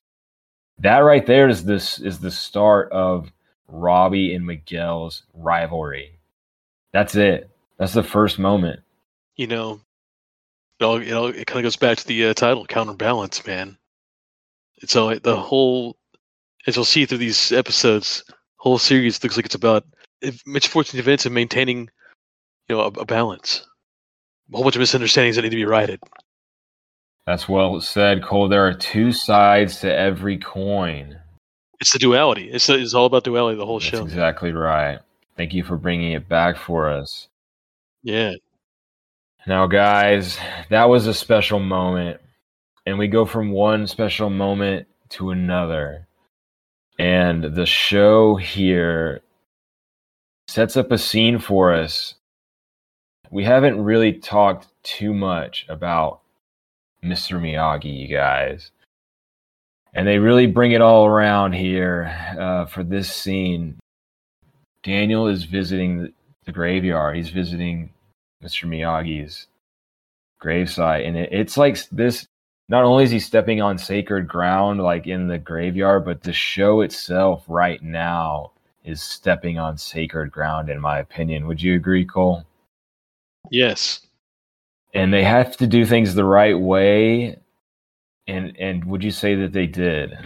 [0.82, 3.32] That right there is this is the start of
[3.68, 6.20] Robbie and Miguel's rivalry.
[6.92, 7.50] That's it.
[7.78, 8.80] That's the first moment.
[9.36, 9.82] You know,
[10.80, 13.78] it all, know, it kind of goes back to the uh, title, counterbalance, man.
[14.78, 15.98] It's all the whole,
[16.66, 18.24] as you'll see through these episodes,
[18.58, 19.86] whole series looks like it's about
[20.48, 21.90] misfortune events and maintaining,
[22.68, 23.68] you know, a, a balance.
[24.52, 26.00] A whole bunch of misunderstandings that need to be righted.
[27.32, 28.50] That's well said, Cole.
[28.50, 31.18] There are two sides to every coin.
[31.80, 32.52] It's the duality.
[32.52, 33.58] It's it's all about duality.
[33.58, 34.04] The whole That's show.
[34.04, 35.00] exactly right.
[35.38, 37.30] Thank you for bringing it back for us.
[38.04, 38.34] Yeah.
[39.48, 40.38] Now, guys,
[40.70, 42.20] that was a special moment.
[42.86, 46.08] And we go from one special moment to another.
[47.00, 49.22] And the show here
[50.50, 52.16] sets up a scene for us.
[53.30, 56.21] We haven't really talked too much about
[57.04, 57.40] Mr.
[57.40, 58.72] Miyagi, you guys.
[59.94, 62.06] And they really bring it all around here
[62.40, 63.80] uh, for this scene.
[64.84, 66.14] Daniel is visiting
[66.46, 67.16] the, graveyard.
[67.16, 67.92] He's visiting
[68.44, 68.68] Mr.
[68.68, 69.48] Miyagi's
[70.42, 72.26] gravesite, and it, it's like this.
[72.68, 76.82] Not only is he stepping on sacred ground, like in the graveyard, but the show
[76.82, 78.52] itself right now
[78.84, 81.48] is stepping on sacred ground, in my opinion.
[81.48, 82.46] Would you agree, Cole?
[83.50, 84.02] Yes.
[84.94, 87.38] And they have to do things the right way.
[88.28, 90.18] And and would you say that they did?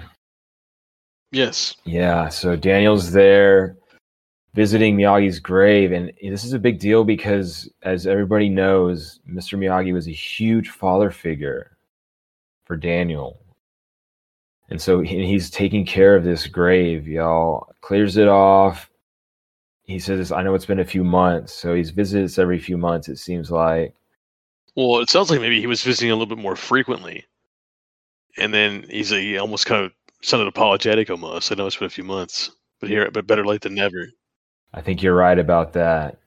[1.32, 1.76] Yes.
[1.84, 3.78] Yeah, so Daniel's there
[4.54, 9.60] visiting Miyagi's grave, and this is a big deal because, as everybody knows, Mr.
[9.60, 11.78] Miyagi was a huge father figure
[12.64, 13.38] for Daniel.
[14.70, 17.68] And so he's taking care of this grave, y'all.
[17.82, 18.90] Clears it off.
[19.84, 21.54] He says, I know it's been a few months.
[21.54, 23.94] So he's visits every few months, it seems like.
[24.76, 27.26] Well, it sounds like maybe he was visiting a little bit more frequently,
[28.38, 31.52] and then he's a, he almost kind of sounded apologetic almost.
[31.52, 34.10] I know it's been a few months, but here, but better late than never.
[34.74, 36.20] I think you're right about that.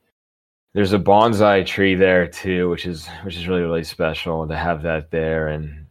[0.73, 4.83] There's a bonsai tree there too, which is which is really really special to have
[4.83, 5.87] that there, and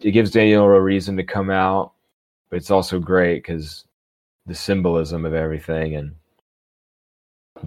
[0.00, 1.92] it gives Daniel a reason to come out.
[2.48, 3.84] But it's also great because
[4.46, 6.16] the symbolism of everything, and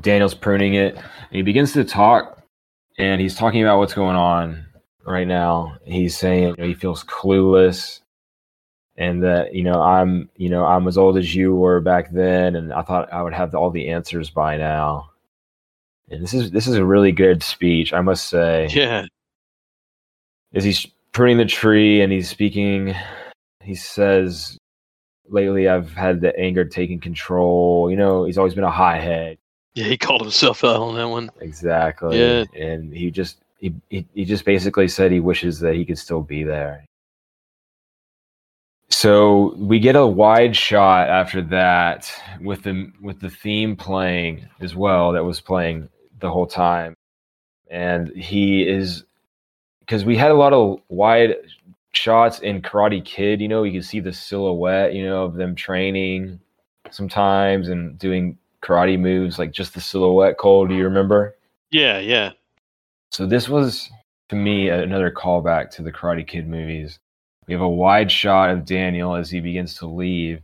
[0.01, 2.42] Daniel's pruning it, and he begins to talk,
[2.97, 4.65] and he's talking about what's going on
[5.05, 5.77] right now.
[5.85, 7.99] He's saying you know, he feels clueless
[8.97, 12.55] and that you know i'm you know i'm as old as you were back then
[12.55, 15.09] and i thought i would have all the answers by now
[16.09, 19.05] and this is this is a really good speech i must say Yeah.
[20.53, 22.93] as he's pruning the tree and he's speaking
[23.63, 24.57] he says
[25.27, 29.37] lately i've had the anger taking control you know he's always been a hothead
[29.75, 31.31] Yeah, he called himself out on that one.
[31.41, 32.43] exactly Yeah.
[32.55, 36.21] and he just he, he, he just basically said he wishes that he could still
[36.21, 36.85] be there
[38.89, 42.11] so we get a wide shot after that
[42.41, 46.93] with the with the theme playing as well that was playing the whole time
[47.71, 49.03] and he is
[49.79, 51.35] because we had a lot of wide
[51.93, 55.55] shots in karate kid you know you can see the silhouette you know of them
[55.55, 56.39] training
[56.91, 61.35] sometimes and doing karate moves like just the silhouette cole do you remember
[61.71, 62.31] Yeah, yeah.
[63.11, 63.89] so this was
[64.29, 66.99] to me another callback to the Karate Kid movies.
[67.47, 70.41] We have a wide shot of Daniel as he begins to leave,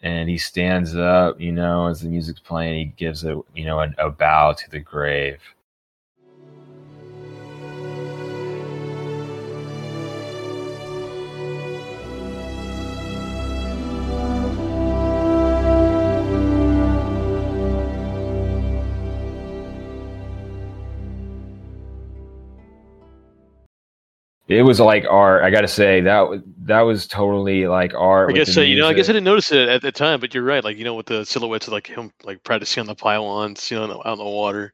[0.00, 1.40] and he stands up.
[1.40, 4.70] You know, as the music's playing, he gives a you know a, a bow to
[4.70, 5.40] the grave.
[24.48, 25.44] It was like art.
[25.44, 28.30] I got to say that was that was totally like art.
[28.30, 28.62] I guess so.
[28.62, 30.64] Uh, you know, I guess I didn't notice it at the time, but you're right.
[30.64, 33.76] Like you know, with the silhouettes of like him like practicing on the pylons, you
[33.76, 34.72] know, out in the water.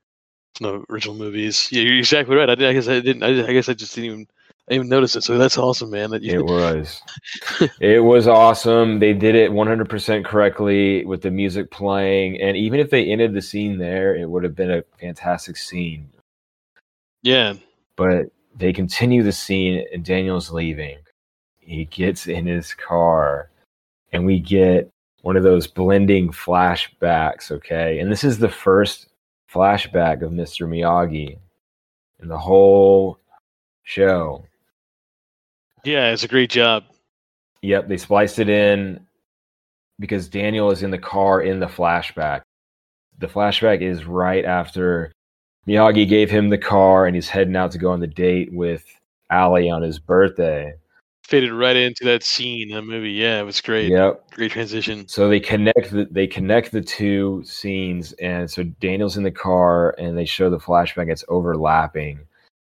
[0.53, 1.69] It's no original movies.
[1.73, 2.49] Yeah, you're exactly right.
[2.49, 3.25] I, did, I guess I didn't.
[3.25, 4.27] I, I guess I just didn't even.
[4.71, 5.25] I even noticed it.
[5.25, 6.11] So that's awesome, man.
[6.11, 7.03] That you, It was.
[7.81, 8.99] it was awesome.
[8.99, 12.41] They did it 100% correctly with the music playing.
[12.41, 16.09] And even if they ended the scene there, it would have been a fantastic scene.
[17.23, 17.55] yeah,
[17.97, 20.99] But they continue the scene, and Daniel's leaving.
[21.59, 23.51] He gets in his car,
[24.13, 24.91] and we get
[25.23, 27.51] one of those blending flashbacks.
[27.51, 27.99] Okay.
[27.99, 29.09] And this is the first
[29.51, 30.69] flashback of Mr.
[30.69, 31.39] Miyagi
[32.21, 33.19] in the whole
[33.85, 34.45] show.
[35.85, 36.85] yeah, it's a great job.
[37.63, 39.01] Yep, they spliced it in
[39.99, 42.43] because Daniel is in the car in the flashback.
[43.19, 45.14] The flashback is right after
[45.67, 48.85] Miyagi gave him the car and he's heading out to go on the date with
[49.31, 50.75] Ali on his birthday.
[51.23, 53.13] Fitted right into that scene the movie.
[53.13, 53.91] Yeah, it was great.
[53.91, 54.31] Yep.
[54.33, 55.09] Great transition.
[55.09, 59.95] So they connect the, they connect the two scenes and so Daniel's in the car
[59.99, 62.21] and they show the flashback it's overlapping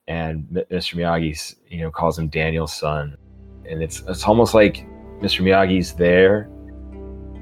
[0.09, 0.95] and Mr.
[0.97, 3.17] Miyagi's you know calls him Daniel-san
[3.67, 4.87] and it's it's almost like
[5.23, 5.41] Mr.
[5.41, 6.51] Miyagi's there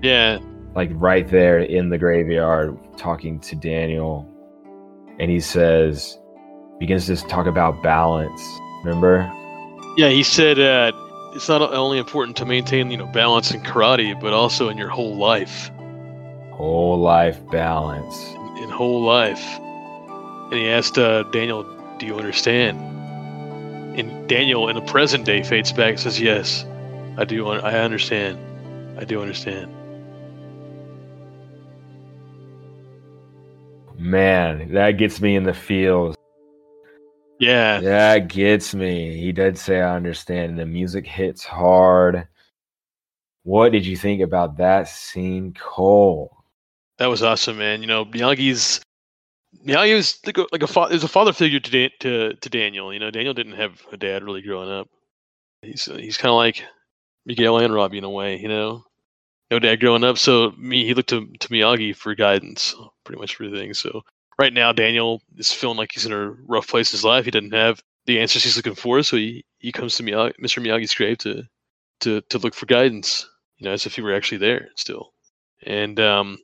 [0.03, 0.39] Yeah,
[0.77, 4.32] like right there in the graveyard talking to Daniel
[5.19, 6.19] and he says
[6.79, 8.43] begins to talk about balance
[8.85, 9.31] remember
[9.97, 10.09] yeah.
[10.09, 10.93] He said uh,
[11.35, 14.89] it's not only important to maintain you know balance in karate, but also in your
[14.89, 15.71] whole life,
[16.51, 18.17] whole life balance
[18.63, 19.43] in whole life.
[20.51, 21.65] And he asked uh, Daniel,
[21.99, 22.79] "Do you understand?"
[23.99, 26.65] And Daniel, in the present day, fades back and says, "Yes,
[27.19, 27.47] I do.
[27.49, 28.39] un- I understand.
[28.99, 29.71] I do understand."
[34.03, 36.15] Man that gets me in the feels
[37.39, 42.27] Yeah, that gets me he did say i understand the music hits hard
[43.45, 46.43] what did you think about that scene cole
[46.99, 47.81] that was awesome, man.
[47.81, 48.81] You know, Miyagi's
[49.67, 52.49] Miyagi was like a, like a fa- there's a father figure to, Dan- to to
[52.49, 52.93] Daniel.
[52.93, 54.89] You know, Daniel didn't have a dad really growing up.
[55.63, 56.65] He's he's kind of like
[57.27, 58.39] Miguel and Robbie in a way.
[58.39, 58.85] You know,
[59.51, 62.75] no dad growing up, so me he looked to to Miyagi for guidance,
[63.05, 63.75] pretty much everything.
[63.75, 64.03] So
[64.39, 67.25] right now, Daniel is feeling like he's in a rough place in his life.
[67.25, 70.61] He doesn't have the answers he's looking for, so he he comes to Miyagi, Mr.
[70.63, 71.45] Miyagi's grave to
[72.01, 73.29] to to look for guidance.
[73.59, 75.13] You know, as if he were actually there still.
[75.65, 76.39] And um,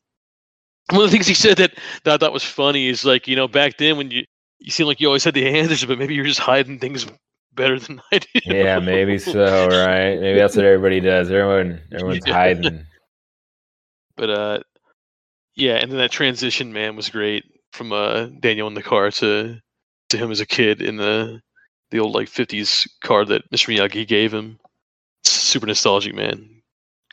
[0.91, 1.73] one of the things he said that,
[2.05, 4.25] that I thought was funny is like, you know, back then when you
[4.61, 7.07] you seem like you always had the answers, but maybe you're just hiding things
[7.55, 8.41] better than I do.
[8.45, 12.35] yeah maybe so right maybe that's what everybody does everyone everyone's Yeah.
[12.35, 12.85] hiding
[14.17, 14.61] But uh,
[15.59, 19.61] yeah, and then that transition, man, was great from uh Daniel in the car to
[20.09, 21.41] to him as a kid in the
[21.91, 23.77] the old like '50s car that Mr.
[23.77, 24.59] Miyagi gave him.
[25.25, 26.63] Super nostalgic, man.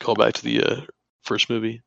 [0.00, 0.80] Call back to the uh,
[1.22, 1.82] first movie.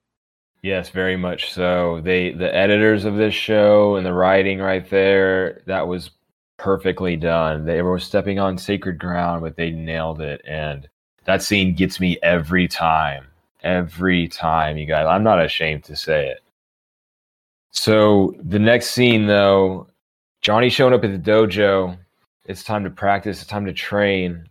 [0.62, 2.02] Yes, very much so.
[2.02, 6.12] They the editors of this show and the writing right there, that was
[6.58, 7.66] perfectly done.
[7.66, 10.42] They were stepping on sacred ground, but they nailed it.
[10.46, 10.90] And
[11.24, 13.28] that scene gets me every time.
[13.64, 15.06] Every time, you guys.
[15.08, 16.44] I'm not ashamed to say it.
[17.72, 19.88] So the next scene though,
[20.42, 21.98] Johnny showing up at the dojo.
[22.46, 24.48] It's time to practice, it's time to train.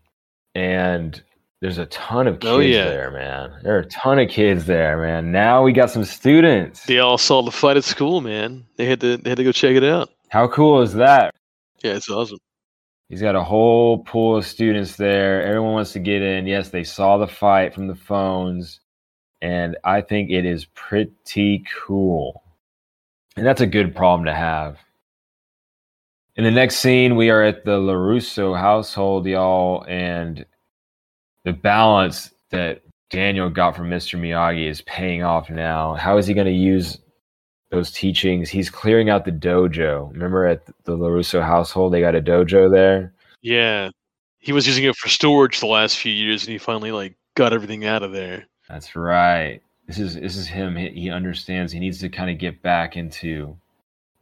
[0.55, 1.21] And
[1.61, 2.85] there's a ton of oh, kids Oh, yeah.
[2.85, 3.59] there, man.
[3.63, 5.33] There are a ton of kids there, man.
[5.33, 6.85] Now we got some students.
[6.87, 8.65] They all saw the fight at school, man.
[8.77, 10.11] They had to they had to go check it out.
[10.29, 11.35] How cool is that?
[11.83, 12.39] Yeah, it's awesome.
[13.09, 15.43] He's got a whole pool of students there.
[15.43, 16.47] Everyone wants to get in.
[16.47, 18.81] Yes, they saw the fight from the phones,
[19.41, 22.43] and I think it is pretty cool.
[23.39, 24.79] And that's a good problem to have.
[26.37, 30.45] In the next scene, we are at the LaRusso household, y'all, and
[31.45, 34.19] the balance that Daniel got from Mr.
[34.19, 35.95] Miyagi is paying off now.
[35.95, 36.99] How is he going to use
[37.71, 38.51] those teachings?
[38.51, 40.13] He's clearing out the dojo.
[40.13, 43.13] Remember at the LaRusso household, they got a dojo there?
[43.41, 43.91] Yeah,
[44.39, 47.53] he was using it for storage the last few years, and he finally like got
[47.53, 48.47] everything out of there.
[48.69, 49.61] That's right.
[49.89, 50.77] This is this is him.
[50.77, 53.57] He, he understands he needs to kind of get back into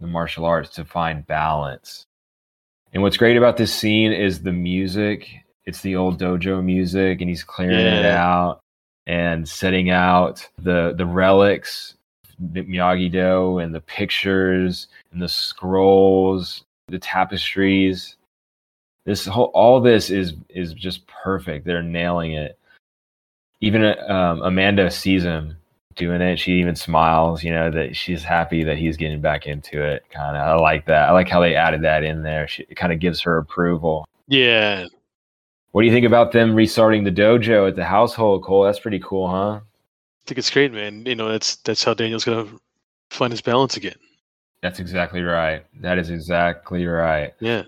[0.00, 2.06] the martial arts to find balance.
[2.92, 5.28] And what's great about this scene is the music.
[5.64, 8.60] It's the old dojo music, and he's clearing it out
[9.08, 11.96] and setting out the the relics,
[12.38, 18.16] the Miyagi Do, and the pictures and the scrolls, the tapestries.
[19.04, 21.66] This whole all this is is just perfect.
[21.66, 22.56] They're nailing it
[23.60, 25.56] even um, Amanda sees him
[25.94, 26.38] doing it.
[26.38, 30.04] She even smiles, you know, that she's happy that he's getting back into it.
[30.10, 31.08] Kind of, I like that.
[31.08, 32.46] I like how they added that in there.
[32.46, 34.06] She, it kind of gives her approval.
[34.28, 34.86] Yeah,
[35.70, 38.64] What do you think about them restarting the dojo at the household, Cole?
[38.64, 39.60] That's pretty cool, huh?
[39.60, 41.06] I think it's great, man.
[41.06, 42.48] You know, that's that's how Daniel's gonna
[43.10, 43.94] find his balance again.
[44.62, 45.64] That's exactly right.
[45.80, 47.32] That is exactly right.
[47.38, 47.62] Yeah,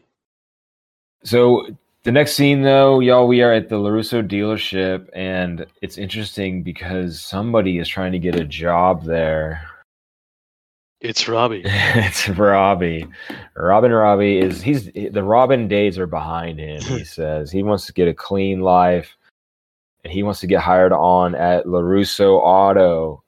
[1.22, 1.68] So
[2.08, 7.20] The next scene, though, y'all, we are at the LaRusso dealership, and it's interesting because
[7.20, 9.68] somebody is trying to get a job there.
[11.02, 11.60] It's Robbie.
[11.66, 13.06] it's Robbie.
[13.54, 16.80] Robin Robbie is he's the Robin days are behind him.
[16.80, 19.14] He says he wants to get a clean life,
[20.02, 23.22] and he wants to get hired on at LaRusso Auto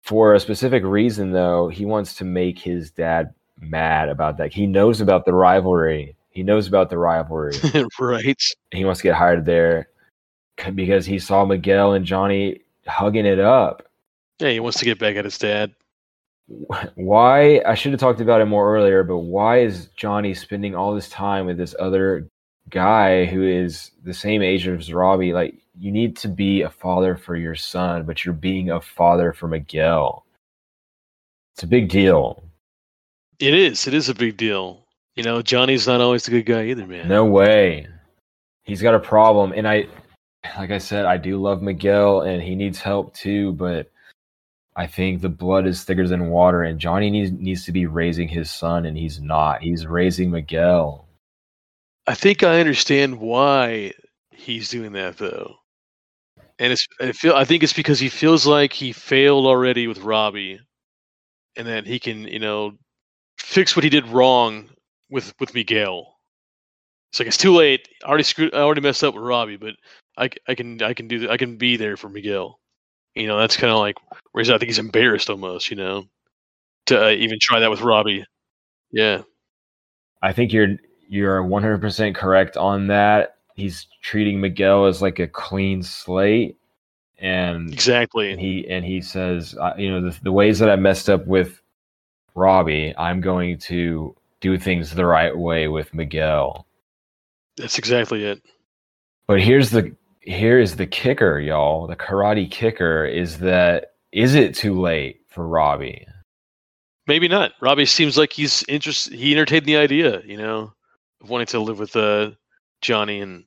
[0.00, 1.30] for a specific reason.
[1.30, 4.54] Though he wants to make his dad mad about that.
[4.54, 6.16] He knows about the rivalry.
[6.34, 7.54] He knows about the rivalry.
[8.00, 8.42] right.
[8.72, 9.88] he wants to get hired there
[10.74, 13.88] because he saw Miguel and Johnny hugging it up.
[14.40, 15.74] Yeah, he wants to get back at his dad.
[16.96, 20.94] why I should have talked about it more earlier, but why is Johnny spending all
[20.94, 22.28] this time with this other
[22.68, 25.32] guy who is the same age as Robbie?
[25.32, 29.32] Like, you need to be a father for your son, but you're being a father
[29.32, 30.26] for Miguel.
[31.54, 32.42] It's a big deal.
[33.38, 33.86] It is.
[33.86, 34.83] It is a big deal.
[35.16, 37.08] You know, Johnny's not always a good guy either, man.
[37.08, 37.86] No way.
[38.64, 39.52] He's got a problem.
[39.52, 39.86] And I,
[40.58, 43.90] like I said, I do love Miguel and he needs help too, but
[44.76, 48.28] I think the blood is thicker than water and Johnny needs, needs to be raising
[48.28, 49.62] his son and he's not.
[49.62, 51.06] He's raising Miguel.
[52.06, 53.92] I think I understand why
[54.30, 55.54] he's doing that though.
[56.58, 59.98] And it's I feel I think it's because he feels like he failed already with
[59.98, 60.60] Robbie
[61.56, 62.72] and that he can, you know,
[63.38, 64.68] fix what he did wrong
[65.14, 66.18] with with Miguel.
[67.10, 67.88] It's like it's too late.
[68.04, 69.74] I already screwed I already messed up with Robbie, but
[70.18, 72.58] I, I can I can do th- I can be there for Miguel.
[73.14, 73.96] You know, that's kind of like
[74.32, 76.04] whereas I think he's embarrassed almost, you know,
[76.86, 78.24] to uh, even try that with Robbie.
[78.90, 79.22] Yeah.
[80.20, 80.76] I think you're
[81.08, 83.36] you're 100% correct on that.
[83.54, 86.56] He's treating Miguel as like a clean slate
[87.18, 88.32] and Exactly.
[88.32, 91.24] and he and he says uh, you know the, the ways that i messed up
[91.28, 91.62] with
[92.34, 96.66] robbie i'm going to do things the right way with miguel
[97.56, 98.42] That's exactly it.
[99.26, 104.54] but here's the here is the kicker y'all the karate kicker is that is it
[104.54, 106.06] too late for robbie
[107.06, 107.52] Maybe not.
[107.60, 109.12] Robbie seems like he's interested.
[109.12, 110.72] He entertained the idea, you know,
[111.20, 112.30] of wanting to live with uh,
[112.80, 113.44] Johnny and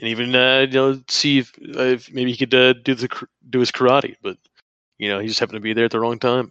[0.00, 3.08] and even uh, you know see if, uh, if maybe he could uh, do the
[3.48, 4.16] do his karate.
[4.22, 4.38] But
[4.98, 6.50] you know, he just happened to be there at the wrong time.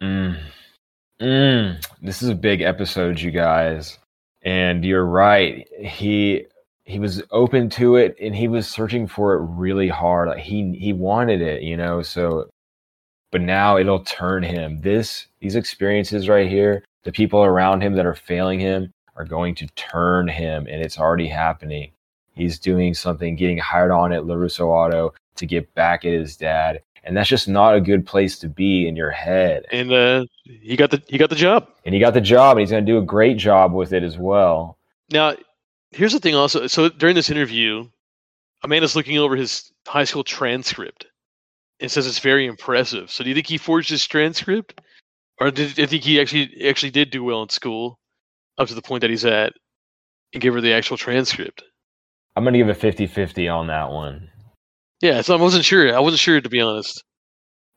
[0.00, 0.38] Mm.
[1.20, 1.84] Mm.
[2.00, 3.98] This is a big episode, you guys.
[4.42, 5.68] And you're right.
[5.80, 6.46] He
[6.84, 10.28] he was open to it and he was searching for it really hard.
[10.28, 12.48] Like he he wanted it, you know, so
[13.30, 14.80] but now it'll turn him.
[14.80, 19.54] This these experiences right here, the people around him that are failing him are going
[19.56, 21.90] to turn him and it's already happening.
[22.34, 26.80] He's doing something, getting hired on at LaRusso Auto to get back at his dad.
[27.04, 29.64] And that's just not a good place to be in your head.
[29.72, 31.68] And uh, he got the he got the job.
[31.84, 34.02] and he got the job and he's going to do a great job with it
[34.02, 34.78] as well
[35.10, 35.34] Now,
[35.92, 36.34] here's the thing.
[36.34, 37.88] Also, so during this interview,
[38.62, 41.06] Amanda's looking over his high school transcript.
[41.80, 43.10] and says it's very impressive.
[43.10, 44.80] So, do you think he forged his transcript,
[45.40, 47.98] or do you think he actually actually did do well in school,
[48.58, 49.52] up to the point that he's at,
[50.34, 51.62] and give her the actual transcript?
[52.36, 54.28] i'm going to give a 50-50 on that one
[55.00, 55.94] Yeah, so I wasn't sure.
[55.94, 57.04] I wasn't sure to be honest.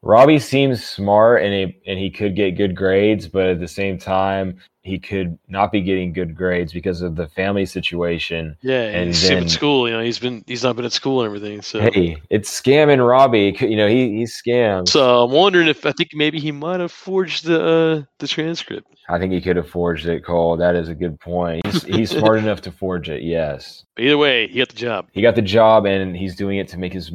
[0.02, 3.98] robbie seems smart and he, and he could get good grades but at the same
[3.98, 9.08] time he could not be getting good grades because of the family situation Yeah, And
[9.10, 9.88] he's then- at school.
[9.88, 11.62] You know, he's been he's not been at school and everything.
[11.62, 15.92] So, hey it's scamming robbie you know he, he scams so I'm wondering if I
[15.92, 18.88] think maybe he might have forged the uh, the transcript.
[19.10, 22.10] i think he could have forged it cole that is a good point he's, he's
[22.18, 25.08] smart enough to forge it yes But either way, he got the job.
[25.12, 27.12] he got the job and he's doing it to make his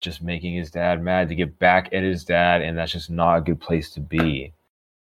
[0.00, 3.38] just making his dad mad to get back at his dad and that's just not
[3.38, 4.52] a good place to be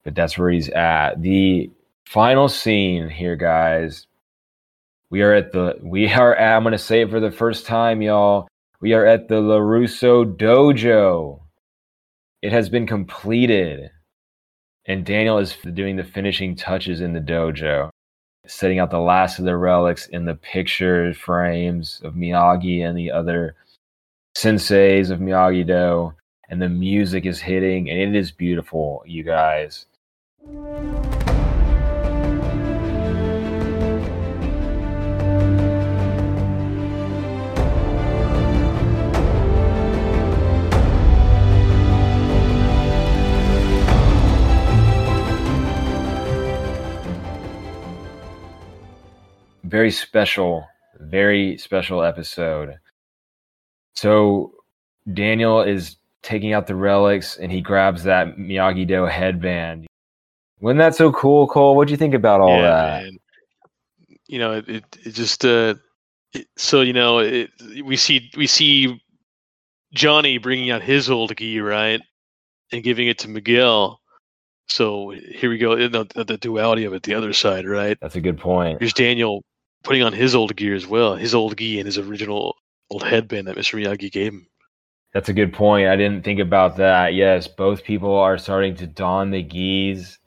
[0.04, 1.68] but that's where he's at the
[2.10, 4.08] final scene here guys
[5.10, 8.02] we are at the we are at, i'm to say it for the first time
[8.02, 8.48] y'all
[8.80, 11.40] we are at the larusso dojo
[12.42, 13.92] it has been completed
[14.86, 17.88] and daniel is doing the finishing touches in the dojo
[18.44, 23.10] setting out the last of the relics in the picture frames of Miyagi and the
[23.10, 23.54] other
[24.36, 26.12] senseis of Miyagi Do.
[26.48, 29.86] And the music is hitting, and it is beautiful, you guys.
[49.80, 50.68] Very special,
[50.98, 52.78] very special episode.
[53.94, 54.52] So
[55.14, 59.86] Daniel is taking out the relics and he grabs that Miyagi Do headband.
[60.60, 61.74] Wasn't that so cool, Cole?
[61.74, 63.02] What'd you think about all yeah, that?
[63.04, 63.16] man.
[64.28, 65.74] you know, it it, it just uh,
[66.34, 67.48] it, so you know, it,
[67.82, 69.02] we see we see
[69.94, 72.02] Johnny bringing out his old gi right
[72.70, 73.98] and giving it to Miguel.
[74.68, 77.98] So here we go, the, the duality of it, the other side, right?
[78.00, 78.78] That's a good point.
[78.78, 79.42] Here's Daniel
[79.82, 82.56] putting on his old gear as well, his old gi and his original
[82.90, 83.82] old headband that Mr.
[83.82, 84.46] Miyagi gave him.
[85.12, 85.88] That's a good point.
[85.88, 87.14] I didn't think about that.
[87.14, 90.18] Yes, both people are starting to don the gis.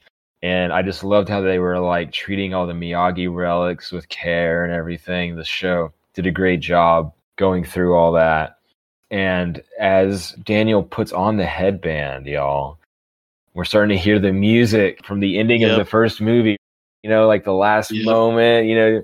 [0.41, 4.65] And I just loved how they were like treating all the Miyagi relics with care
[4.65, 5.35] and everything.
[5.37, 8.57] The show did a great job going through all that.
[9.09, 12.77] And as Daniel puts on the headband, y'all,
[13.53, 15.71] we're starting to hear the music from the ending Yep.
[15.71, 16.57] of the first movie.
[17.03, 18.03] You know, like the last Yep.
[18.03, 19.03] moment, you know,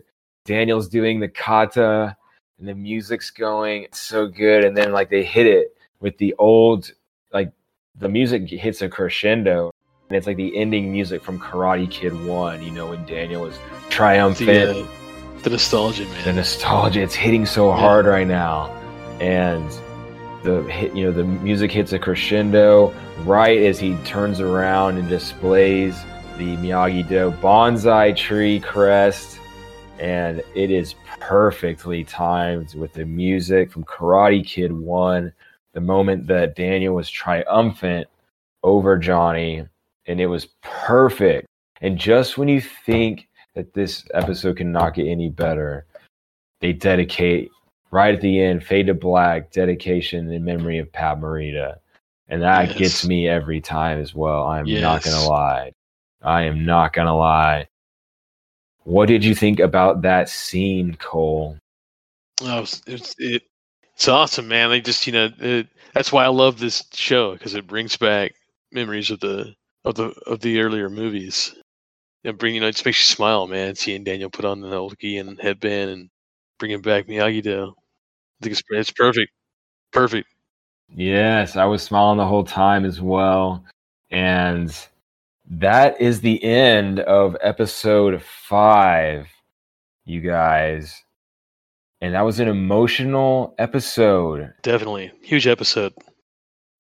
[0.50, 2.18] Daniel's doing the kata
[2.58, 3.84] and the music's going.
[3.84, 4.64] It's so good.
[4.66, 6.92] And then like they hit it with the old,
[7.32, 7.52] like
[8.00, 9.70] the music hits a crescendo.
[10.10, 13.60] And it's like the ending music from Karate Kid 1, you know, when Daniel was
[13.90, 14.88] triumphant The, uh,
[15.44, 16.24] the nostalgia, man.
[16.26, 17.78] the nostalgia it's hitting so Yeah.
[17.78, 18.72] hard right now
[19.22, 19.70] and
[20.44, 22.94] the hit you know the music hits a crescendo
[23.24, 25.96] right as he turns around and displays
[26.38, 29.39] the miyagi do bonsai tree crest
[30.00, 35.32] and it is perfectly timed with the music from karate kid 1
[35.74, 38.08] the moment that daniel was triumphant
[38.64, 39.66] over johnny
[40.08, 41.48] and it was perfect
[41.82, 45.86] and just when you think that this episode cannot get any better.
[46.62, 47.50] They dedicate
[47.92, 51.78] right at the end, fade to black, dedication in memory of Pat Morita.
[52.28, 52.78] And that Yes.
[52.78, 54.46] gets me every time as well.
[54.46, 55.72] I'm not gonna lie.
[56.22, 57.68] I am not gonna lie.
[58.84, 61.58] What did you think about that scene, Cole?
[62.42, 63.44] Oh, it's, it's, it,
[63.94, 64.70] it's awesome, man.
[64.70, 68.34] Like just you know, it, that's why I love this show because it brings back
[68.72, 69.54] memories of the
[69.86, 71.56] of the of the earlier movies.
[72.24, 73.76] And bring you know, it just makes you smile, man.
[73.76, 76.10] Seeing Daniel put on the old gi and headband and
[76.60, 77.74] bringing back Miyagi Do.
[77.76, 79.32] I think it's it's perfect,
[79.92, 80.28] perfect.
[80.90, 83.64] Yes, I was smiling the whole time as well.
[84.12, 84.74] And
[85.50, 89.28] that is the end of episode five,
[90.06, 91.04] you guys.
[92.02, 94.54] And that was an emotional episode.
[94.62, 95.94] Definitely huge episode.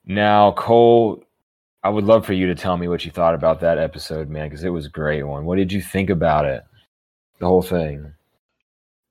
[0.06, 1.24] Now, Cole,
[1.84, 4.48] I would love for you to tell me what you thought about that episode, man,
[4.48, 5.46] because it was a great one.
[5.46, 6.64] What did you think about it?
[7.40, 8.14] The whole thing.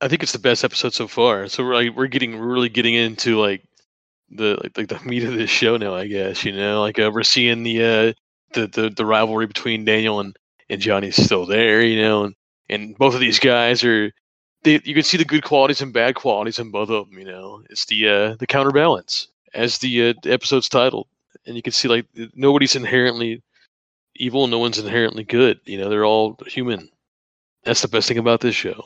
[0.01, 1.47] I think it's the best episode so far.
[1.47, 3.63] So we're like we're getting really getting into like
[4.29, 5.93] the like, like the meat of this show now.
[5.93, 8.13] I guess you know like uh, we're seeing the uh
[8.53, 10.37] the, the the rivalry between Daniel and
[10.69, 11.81] and Johnny's still there.
[11.81, 12.35] You know, and
[12.69, 14.11] and both of these guys are
[14.63, 17.19] they you can see the good qualities and bad qualities in both of them.
[17.19, 21.07] You know, it's the uh the counterbalance as the uh, episode's titled,
[21.45, 23.41] and you can see like nobody's inherently
[24.15, 25.59] evil, no one's inherently good.
[25.65, 26.89] You know, they're all human.
[27.63, 28.85] That's the best thing about this show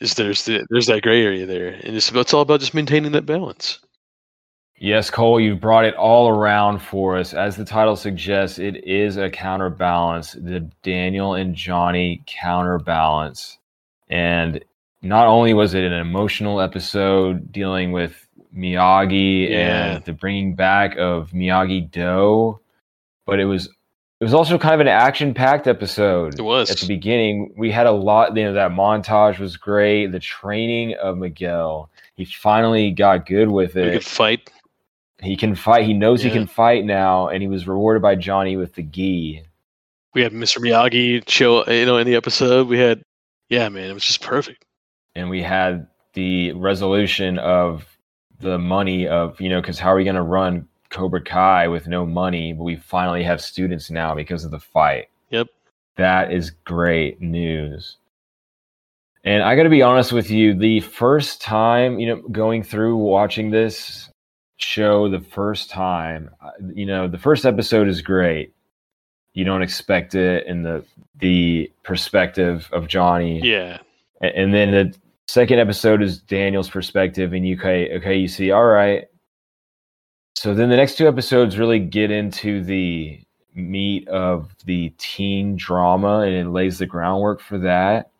[0.00, 3.12] is there's the, there's that gray area there, and it's it's all about just maintaining
[3.12, 3.78] that balance.
[4.78, 7.32] Yes, Cole, you brought it all around for us.
[7.32, 13.58] As the title suggests, it is a counterbalance, the Daniel and Johnny counterbalance.
[14.10, 14.62] And
[15.00, 19.94] not only was it an emotional episode dealing with Miyagi Yeah.
[19.96, 22.58] and the bringing back of Miyagi Do,
[23.26, 23.68] but it was
[24.20, 26.70] it was also kind of an action-packed episode It was.
[26.70, 30.94] at the beginning we had a lot you know that montage was great the training
[31.02, 34.50] of miguel he finally got good with We it could fight.
[35.22, 38.56] He can fight he knows he can fight now and he was rewarded by johnny
[38.56, 39.42] with the gi
[40.14, 40.58] We had Mr.
[40.58, 42.68] Miyagi show, you know, in the episode.
[42.68, 43.02] We had,
[43.48, 44.64] yeah, man, it was just perfect.
[45.16, 47.84] and we had the resolution of
[48.40, 51.86] the money of you know because how are we going to run cobra kai with
[51.88, 55.48] no money but we finally have students now because of the fight Yep.
[55.96, 57.96] That is great news.
[59.24, 62.96] And I got to be honest with you, the first time, you know, going through
[62.96, 64.10] watching this
[64.64, 68.52] show the first time, uh, you know, the first episode is great.
[69.34, 70.84] You don't expect it in the
[71.20, 73.40] the perspective of Johnny.
[73.40, 73.78] Yeah,
[74.22, 74.94] A- And then the
[75.28, 79.06] second episode is Daniel's perspective and you okay, okay, you see, all right.
[80.36, 83.20] So then the next two episodes really get into the
[83.54, 88.10] meat of the teen drama and it lays the groundwork for that.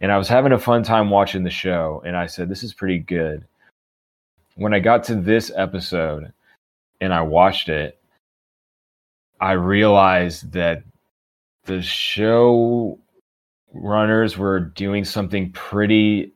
[0.00, 2.74] And I was having a fun time watching the show and I said, this is
[2.74, 3.44] pretty good.
[4.56, 6.32] When I got to this episode
[7.00, 7.98] and I watched it,
[9.40, 10.84] I realized that
[11.64, 12.98] the show
[13.72, 16.32] runners were doing something pretty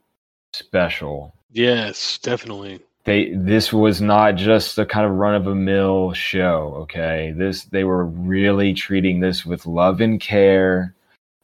[0.53, 1.35] special.
[1.53, 2.81] yes, definitely.
[3.05, 7.33] They this was not just a kind of run of a mill show, okay?
[7.37, 10.95] This they were really treating this with love and care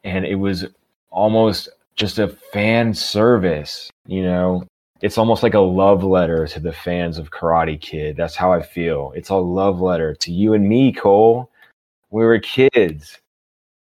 [0.05, 0.67] and it was
[1.11, 4.65] almost just a fan service, you know.
[5.03, 8.17] It's almost like a love letter to the fans of Karate Kid.
[8.17, 9.13] That's how I feel.
[9.17, 11.51] It's a love letter to you and me, Cole.
[12.11, 13.19] We were kids.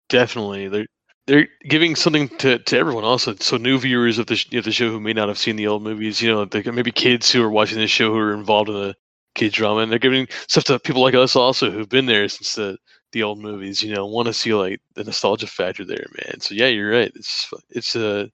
[0.09, 0.85] Definitely, they're
[1.25, 3.35] they're giving something to, to everyone also.
[3.39, 5.83] So new viewers of the of the show who may not have seen the old
[5.83, 8.95] movies, you know, maybe kids who are watching this show who are involved in the
[9.35, 12.55] kid drama, and they're giving stuff to people like us also who've been there since
[12.55, 12.77] the
[13.11, 13.81] the old movies.
[13.81, 16.39] You know, want to see like the nostalgia factor there, man.
[16.41, 17.11] So yeah, you're right.
[17.15, 18.29] It's it's a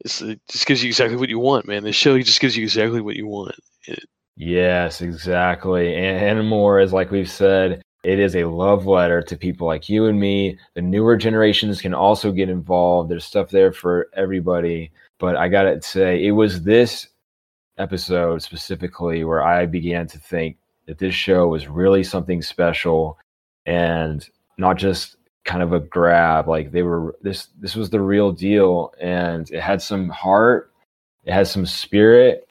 [0.00, 1.84] it's, it just gives you exactly what you want, man.
[1.84, 3.54] The show just gives you exactly what you want.
[3.86, 4.04] It,
[4.36, 6.78] yes, exactly, and, and more.
[6.80, 10.58] As like we've said, it is a love letter to people like you and me.
[10.74, 13.10] The newer generations can also get involved.
[13.10, 14.90] There's stuff there for everybody.
[15.18, 17.08] But I got to say, it was this
[17.76, 23.18] episode specifically where I began to think that this show was really something special
[23.66, 24.26] and
[24.56, 28.92] not just kind of a grab like they were this this was the real deal
[29.00, 30.70] and it had some heart
[31.24, 32.46] it had some spirit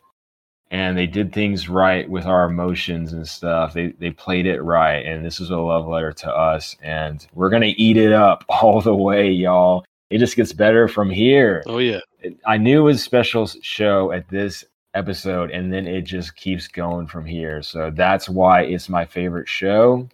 [0.72, 3.74] and they did things right with our emotions and stuff.
[3.74, 7.50] They they played it right, and this is a love letter to us, and we're
[7.50, 9.86] gonna eat it up all the way, y'all.
[10.10, 11.64] It just gets better from here.
[11.68, 12.00] Oh yeah,
[12.46, 14.64] I knew it was a special show at this
[14.94, 17.62] episode, and then it just keeps going from here.
[17.62, 20.08] So that's why it's my favorite show.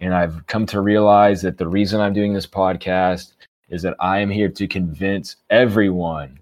[0.00, 3.32] And I've come to realize that the reason I'm doing this podcast
[3.68, 6.38] is that I am here to convince everyone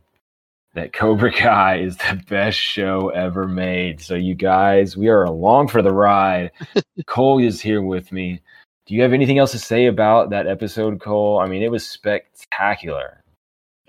[0.74, 4.00] that Cobra Kai is the best show ever made.
[4.00, 6.50] So, you guys, we are along for the ride.
[7.06, 8.40] Cole is here with me.
[8.86, 11.38] Do you have anything else to say about that episode, Cole?
[11.38, 13.22] I mean, it was spectacular.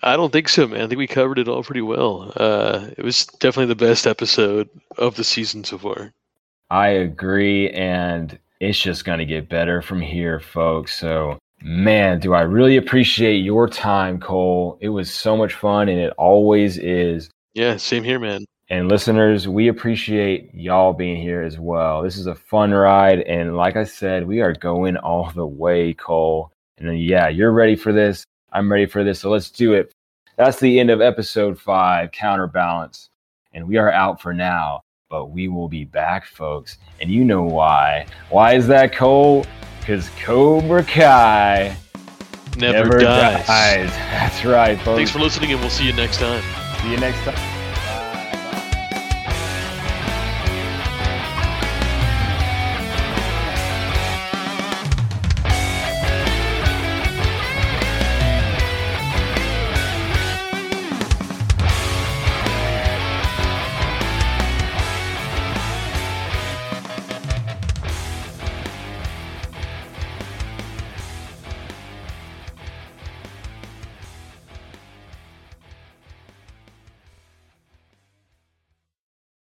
[0.03, 0.81] I don't think so, man.
[0.81, 2.31] I think we covered it all pretty well.
[2.35, 6.13] Uh, it was definitely the best episode of the season so far.
[6.69, 10.97] I agree, and it's just going to get better from here, folks.
[10.97, 14.77] So Man, do I really appreciate your time, Cole.
[14.81, 17.29] It was so much fun and it always is.
[17.55, 18.45] Yeah, same here, man.
[18.69, 22.03] And listeners, we appreciate y'all being here as well.
[22.03, 23.21] This is a fun ride.
[23.21, 26.51] And like I said, we are going all the way, Cole.
[26.77, 28.23] And then, yeah, you're ready for this.
[28.51, 29.19] I'm ready for this.
[29.19, 29.91] So let's do it.
[30.35, 33.09] That's the end of episode five, Counterbalance.
[33.53, 36.77] And we are out for now, but we will be back, folks.
[37.01, 38.05] And you know why.
[38.29, 39.45] Why is that, Cole?
[39.85, 41.77] because Cobra Kai
[42.57, 43.45] never, never dies.
[43.45, 43.89] dies.
[43.91, 44.97] That's right, folks.
[44.97, 46.43] Thanks for listening, and we'll see you next time.
[46.81, 47.54] See you next time.